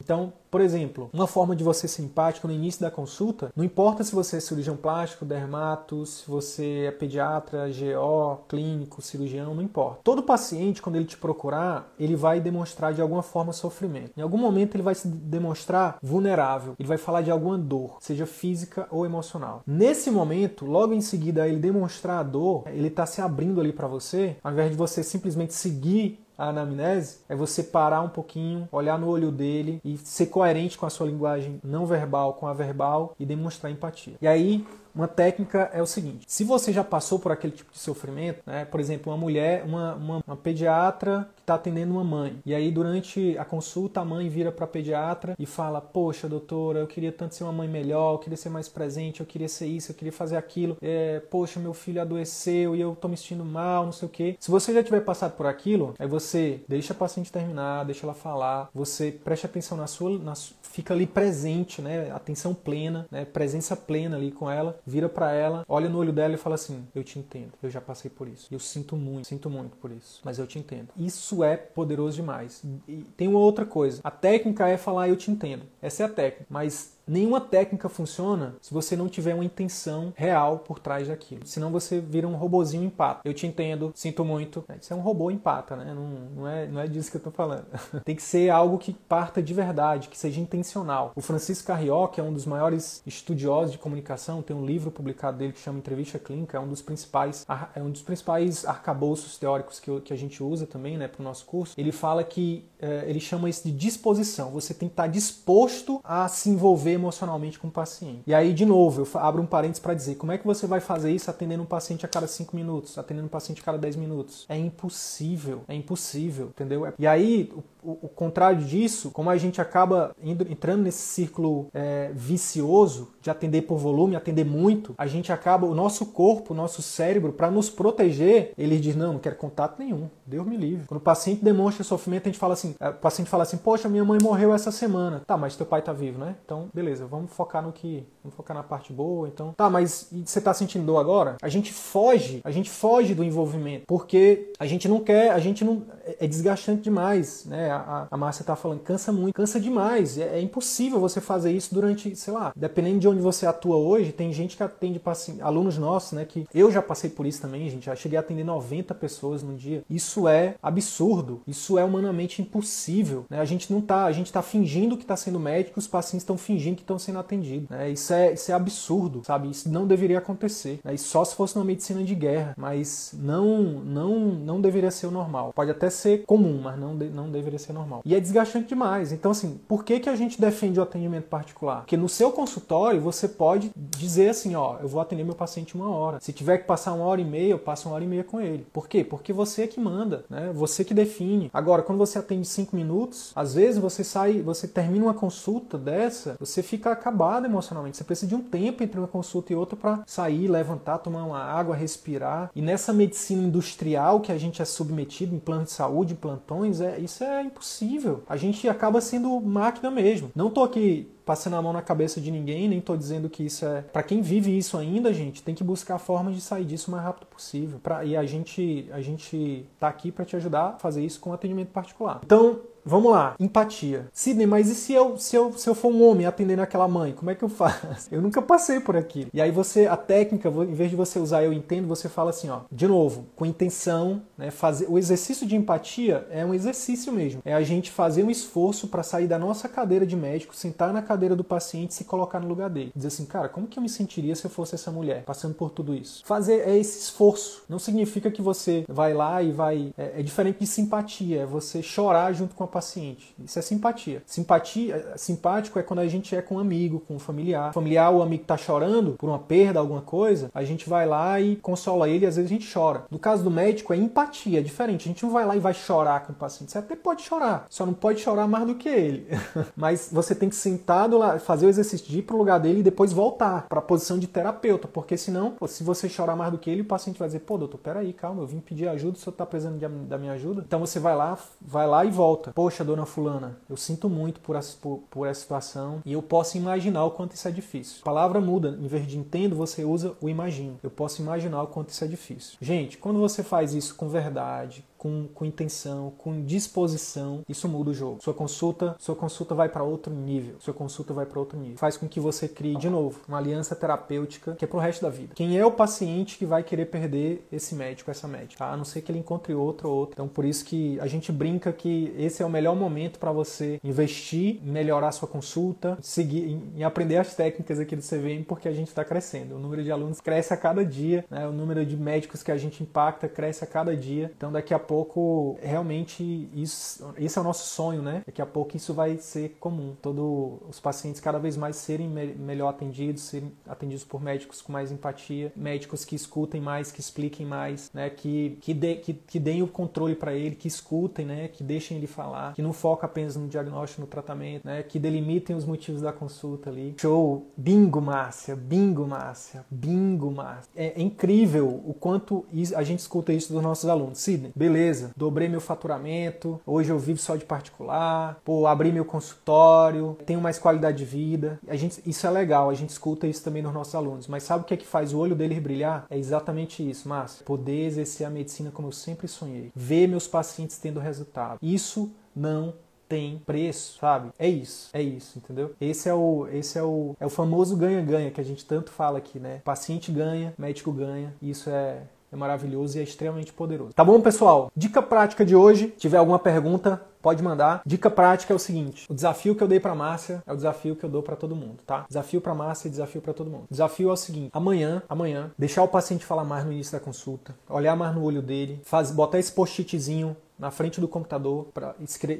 [0.00, 4.04] Então, por exemplo, uma forma de você ser empático no início da consulta, não importa
[4.04, 10.00] se você é cirurgião plástico, dermato, se você é pediatra, GO, clínico, cirurgião, não importa.
[10.04, 14.12] Todo paciente, quando ele te procurar, ele vai demonstrar de alguma forma sofrimento.
[14.16, 18.26] Em algum momento ele vai se demonstrar vulnerável, ele vai falar de alguma dor, seja
[18.26, 19.62] física ou emocional.
[19.66, 23.88] Nesse momento, logo em seguida ele demonstrar a dor, ele está se abrindo ali para
[23.88, 28.98] você, ao invés de você simplesmente seguir a anamnese é você parar um pouquinho, olhar
[28.98, 33.14] no olho dele e ser coerente com a sua linguagem não verbal com a verbal
[33.18, 34.14] e demonstrar empatia.
[34.20, 37.78] E aí uma técnica é o seguinte: se você já passou por aquele tipo de
[37.78, 42.38] sofrimento, né, por exemplo, uma mulher, uma, uma, uma pediatra que está atendendo uma mãe,
[42.44, 46.80] e aí durante a consulta a mãe vira para a pediatra e fala: Poxa, doutora,
[46.80, 49.66] eu queria tanto ser uma mãe melhor, eu queria ser mais presente, eu queria ser
[49.66, 53.44] isso, eu queria fazer aquilo, é, poxa, meu filho adoeceu e eu estou me sentindo
[53.44, 54.36] mal, não sei o que.
[54.40, 58.14] Se você já tiver passado por aquilo, aí você deixa a paciente terminar, deixa ela
[58.14, 63.76] falar, você preste atenção na sua, na, fica ali presente, né, atenção plena, né, presença
[63.76, 67.02] plena ali com ela vira para ela, olha no olho dela e fala assim: Eu
[67.02, 68.48] te entendo, eu já passei por isso.
[68.50, 70.88] Eu sinto muito, sinto muito por isso, mas eu te entendo.
[70.96, 72.62] Isso é poderoso demais.
[72.86, 75.64] E tem uma outra coisa: a técnica é falar eu te entendo.
[75.80, 80.58] Essa é a técnica, mas Nenhuma técnica funciona se você não tiver uma intenção real
[80.58, 81.46] por trás daquilo.
[81.46, 83.20] Senão você vira um robozinho empata.
[83.24, 84.64] Eu te entendo, sinto muito.
[84.80, 85.92] Isso é um robô empata, né?
[85.94, 87.66] Não, não, é, não é disso que eu tô falando.
[88.04, 91.12] Tem que ser algo que parta de verdade, que seja intencional.
[91.14, 95.52] O Francisco Carrioca é um dos maiores estudiosos de comunicação, tem um livro publicado dele
[95.52, 97.44] que chama Entrevista Clínica, é um dos principais,
[97.74, 101.24] é um dos principais arcabouços teóricos que, que a gente usa também, né, para o
[101.24, 101.74] nosso curso.
[101.76, 104.50] Ele fala que é, ele chama isso de disposição.
[104.50, 108.22] Você tem que estar disposto a se envolver emocionalmente com o paciente.
[108.26, 110.80] E aí, de novo, eu abro um parênteses para dizer como é que você vai
[110.80, 113.96] fazer isso atendendo um paciente a cada 5 minutos, atendendo um paciente a cada 10
[113.96, 114.46] minutos.
[114.48, 116.92] É impossível, é impossível, entendeu?
[116.98, 117.52] E aí,
[117.84, 123.30] o, o contrário disso, como a gente acaba indo, entrando nesse círculo é, vicioso de
[123.30, 127.50] atender por volume, atender muito, a gente acaba, o nosso corpo, o nosso cérebro, para
[127.50, 130.86] nos proteger, ele diz: não, não quero contato nenhum, Deus me livre.
[130.86, 134.04] Quando o paciente demonstra sofrimento, a gente fala assim: o paciente fala assim, poxa, minha
[134.04, 135.22] mãe morreu essa semana.
[135.26, 136.36] Tá, mas teu pai tá vivo, né?
[136.44, 138.06] Então, beleza, vamos focar no que.
[138.22, 139.28] Vamos focar na parte boa.
[139.28, 141.36] Então, tá, mas você tá sentindo dor agora?
[141.42, 145.64] A gente foge, a gente foge do envolvimento, porque a gente não quer, a gente
[145.64, 145.82] não.
[146.04, 147.70] É, é desgastante demais, né?
[147.74, 150.18] A, a Márcia tá falando, cansa muito, cansa demais.
[150.18, 154.12] É, é, impossível você fazer isso durante, sei lá, dependendo de onde você atua hoje,
[154.12, 155.00] tem gente que atende
[155.40, 156.24] alunos nossos, né?
[156.24, 157.86] Que eu já passei por isso também, gente.
[157.86, 159.82] Já cheguei a atender 90 pessoas no dia.
[159.88, 161.42] Isso é absurdo.
[161.46, 163.24] Isso é humanamente impossível.
[163.28, 163.40] Né?
[163.40, 166.36] A gente não tá, a gente tá fingindo que tá sendo médico, os pacientes estão
[166.36, 167.68] fingindo que estão sendo atendidos.
[167.68, 167.90] Né?
[167.90, 169.50] Isso, é, isso é absurdo, sabe?
[169.50, 170.80] Isso não deveria acontecer.
[170.84, 170.94] Né?
[170.94, 175.10] E só se fosse uma medicina de guerra, mas não, não, não deveria ser o
[175.10, 175.52] normal.
[175.54, 178.02] Pode até ser comum, mas não, de, não deveria ser normal.
[178.04, 179.12] E é desgastante demais.
[179.12, 181.78] Então, assim, por que, que a gente defende o atendimento particular?
[181.80, 185.88] Porque no seu consultório você pode dizer assim: ó, eu vou atender meu paciente uma
[185.88, 186.18] hora.
[186.20, 188.40] Se tiver que passar uma hora e meia, eu passo uma hora e meia com
[188.40, 188.66] ele.
[188.72, 189.04] Por quê?
[189.04, 190.52] Porque você é que manda, né?
[190.54, 191.50] Você que define.
[191.52, 196.36] Agora, quando você atende cinco minutos, às vezes você sai, você termina uma consulta dessa,
[196.38, 197.96] você fica acabado emocionalmente.
[197.96, 201.42] Você precisa de um tempo entre uma consulta e outra para sair, levantar, tomar uma
[201.42, 202.50] água, respirar.
[202.54, 206.98] E nessa medicina industrial que a gente é submetido em plano de saúde, plantões, é,
[206.98, 208.22] isso é impossível.
[208.28, 210.30] A gente acaba sendo máquina mesmo.
[210.34, 213.64] Não tô aqui passando a mão na cabeça de ninguém, nem tô dizendo que isso
[213.64, 213.80] é.
[213.80, 217.04] Para quem vive isso ainda, gente, tem que buscar formas de sair disso o mais
[217.04, 217.78] rápido possível.
[217.82, 218.04] Pra...
[218.04, 221.68] E a gente, a gente tá aqui para te ajudar a fazer isso com atendimento
[221.68, 222.20] particular.
[222.24, 224.08] Então, Vamos lá, empatia.
[224.12, 227.12] Sidney, mas e se eu, se, eu, se eu for um homem atendendo aquela mãe,
[227.12, 228.08] como é que eu faço?
[228.12, 229.30] Eu nunca passei por aquilo.
[229.32, 232.48] E aí você, a técnica, em vez de você usar eu entendo, você fala assim,
[232.48, 237.40] ó, de novo, com intenção, né, fazer o exercício de empatia é um exercício mesmo.
[237.44, 241.02] É a gente fazer um esforço para sair da nossa cadeira de médico, sentar na
[241.02, 242.92] cadeira do paciente e se colocar no lugar dele.
[242.94, 245.70] Dizer assim, cara, como que eu me sentiria se eu fosse essa mulher passando por
[245.70, 246.22] tudo isso?
[246.24, 247.64] Fazer é esse esforço.
[247.68, 249.92] Não significa que você vai lá e vai.
[249.96, 253.34] É, é diferente de simpatia, é você chorar junto com a paciente.
[253.38, 254.22] Isso é simpatia.
[254.26, 257.72] Simpatia, simpático é quando a gente é com um amigo, com um familiar.
[257.72, 261.54] Familiar, o amigo tá chorando por uma perda, alguma coisa, a gente vai lá e
[261.56, 263.04] consola ele e às vezes a gente chora.
[263.10, 265.08] No caso do médico é empatia, é diferente.
[265.08, 266.72] A gente não vai lá e vai chorar com o paciente.
[266.72, 269.26] Você até pode chorar, só não pode chorar mais do que ele.
[269.76, 272.82] Mas você tem que sentado lá, fazer o exercício de ir pro lugar dele e
[272.82, 276.58] depois voltar para a posição de terapeuta, porque senão, pô, se você chorar mais do
[276.58, 279.20] que ele, o paciente vai dizer: "Pô, doutor, peraí, calma, eu vim pedir ajuda, o
[279.20, 280.64] senhor tá precisando da minha ajuda?".
[280.66, 282.52] Então você vai lá, vai lá e volta.
[282.52, 286.22] Pô, Poxa, dona Fulana, eu sinto muito por essa, por, por essa situação e eu
[286.22, 287.98] posso imaginar o quanto isso é difícil.
[288.00, 290.78] A palavra muda, em vez de entendo, você usa o imagino.
[290.82, 292.56] Eu posso imaginar o quanto isso é difícil.
[292.62, 297.94] Gente, quando você faz isso com verdade, com, com intenção, com disposição, isso muda o
[297.94, 298.22] jogo.
[298.22, 300.56] Sua consulta, sua consulta vai para outro nível.
[300.58, 301.76] Sua consulta vai para outro nível.
[301.76, 305.10] Faz com que você crie de novo uma aliança terapêutica que é pro resto da
[305.10, 305.34] vida.
[305.34, 308.64] Quem é o paciente que vai querer perder esse médico, essa médica?
[308.64, 308.72] Tá?
[308.72, 310.14] A não ser que ele encontre outro ou outro.
[310.14, 313.78] Então por isso que a gente brinca que esse é o melhor momento para você
[313.84, 318.88] investir melhorar sua consulta, seguir em aprender as técnicas aqui do CVM, porque a gente
[318.88, 319.56] está crescendo.
[319.56, 321.46] O número de alunos cresce a cada dia, né?
[321.46, 324.32] o número de médicos que a gente impacta cresce a cada dia.
[324.34, 328.22] Então daqui a pouco pouco, realmente, isso, esse é o nosso sonho, né?
[328.24, 329.96] Daqui a pouco isso vai ser comum.
[330.00, 334.72] Todos os pacientes cada vez mais serem me melhor atendidos, serem atendidos por médicos com
[334.72, 338.08] mais empatia, médicos que escutem mais, que expliquem mais, né?
[338.08, 341.48] Que, que, de, que, que deem o controle para ele, que escutem, né?
[341.48, 344.84] Que deixem ele falar, que não foca apenas no diagnóstico, no tratamento, né?
[344.84, 346.94] Que delimitem os motivos da consulta ali.
[347.00, 347.48] Show!
[347.56, 348.54] Bingo, Márcia!
[348.54, 349.64] Bingo, Márcia!
[349.68, 350.70] Bingo, Márcia!
[350.76, 354.18] É, é incrível o quanto a gente escuta isso dos nossos alunos.
[354.18, 359.04] Sidney, beleza beleza, dobrei meu faturamento, hoje eu vivo só de particular, pô, abri meu
[359.04, 361.58] consultório, tenho mais qualidade de vida.
[361.66, 364.64] A gente, isso é legal, a gente escuta isso também nos nossos alunos, mas sabe
[364.64, 366.06] o que é que faz o olho deles brilhar?
[366.10, 367.44] É exatamente isso, Márcio.
[367.44, 369.72] Poder exercer a medicina como eu sempre sonhei.
[369.74, 371.58] Ver meus pacientes tendo resultado.
[371.62, 372.74] Isso não
[373.08, 374.30] tem preço, sabe?
[374.38, 375.74] É isso, é isso, entendeu?
[375.80, 379.18] Esse é o, esse é o, é o famoso ganha-ganha que a gente tanto fala
[379.18, 379.60] aqui, né?
[379.64, 382.02] Paciente ganha, médico ganha, isso é,
[382.34, 383.92] é maravilhoso e é extremamente poderoso.
[383.94, 384.70] Tá bom, pessoal?
[384.76, 385.86] Dica prática de hoje.
[385.94, 387.80] Se tiver alguma pergunta, pode mandar.
[387.86, 390.96] Dica prática é o seguinte: o desafio que eu dei para Márcia é o desafio
[390.96, 392.04] que eu dou para todo mundo, tá?
[392.08, 393.64] Desafio para Márcia e desafio para todo mundo.
[393.70, 397.54] Desafio é o seguinte: amanhã, amanhã, deixar o paciente falar mais no início da consulta,
[397.68, 401.68] olhar mais no olho dele, faz, botar esse post-itzinho na frente do computador,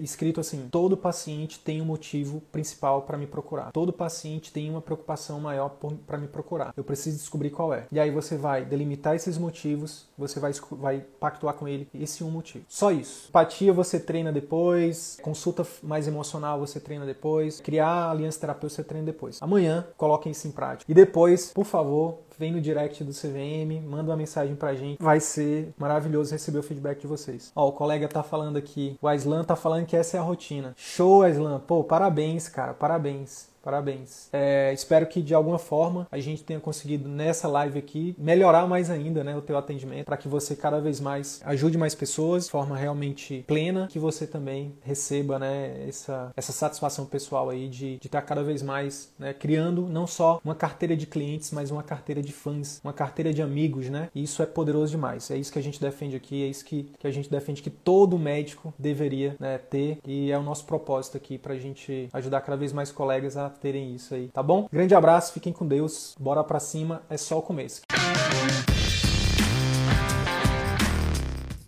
[0.01, 3.73] escrito assim: todo paciente tem um motivo principal para me procurar.
[3.73, 6.73] Todo paciente tem uma preocupação maior para me procurar.
[6.77, 7.87] Eu preciso descobrir qual é.
[7.91, 12.31] E aí você vai delimitar esses motivos, você vai, vai pactuar com ele esse um
[12.31, 12.65] motivo.
[12.69, 13.29] Só isso.
[13.29, 19.07] Empatia você treina depois, consulta mais emocional você treina depois, criar aliança terapêutica você treina
[19.07, 19.39] depois.
[19.43, 20.91] Amanhã, coloquem isso em prática.
[20.91, 25.03] E depois, por favor, vem no direct do CVM, manda uma mensagem pra gente.
[25.03, 27.53] Vai ser maravilhoso receber o feedback de vocês.
[27.55, 30.75] Ó, o colega tá falando aqui, o Aislan tá falando que essa é a rotina.
[30.77, 31.61] Show, Aislan.
[31.61, 33.54] Pô, parabéns, cara, parabéns.
[33.65, 34.29] Parabéns.
[34.31, 38.91] É, espero que de alguma forma a gente tenha conseguido nessa live aqui melhorar mais
[38.91, 42.51] ainda né, o teu atendimento para que você cada vez mais ajude mais pessoas de
[42.51, 48.21] forma realmente plena, que você também receba né, essa, essa satisfação pessoal aí de estar
[48.21, 52.21] tá cada vez mais né, criando não só uma carteira de clientes, mas uma carteira
[52.21, 54.11] de fãs, uma carteira de amigos, né?
[54.15, 55.31] E isso é poderoso demais.
[55.31, 57.71] É isso que a gente defende aqui, é isso que, que a gente defende que
[57.71, 62.43] todo médico deveria né, ter e é o nosso propósito aqui para a gente ajudar
[62.43, 64.69] cada vez mais colegas a terem isso aí, tá bom?
[64.73, 67.83] Grande abraço, fiquem com Deus, bora pra cima, é só o começo.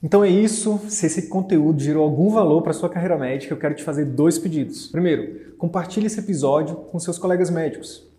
[0.02, 0.80] Então é isso.
[0.88, 4.38] Se esse conteúdo gerou algum valor para sua carreira médica, eu quero te fazer dois
[4.38, 4.86] pedidos.
[4.88, 8.06] Primeiro, compartilhe esse episódio com seus colegas médicos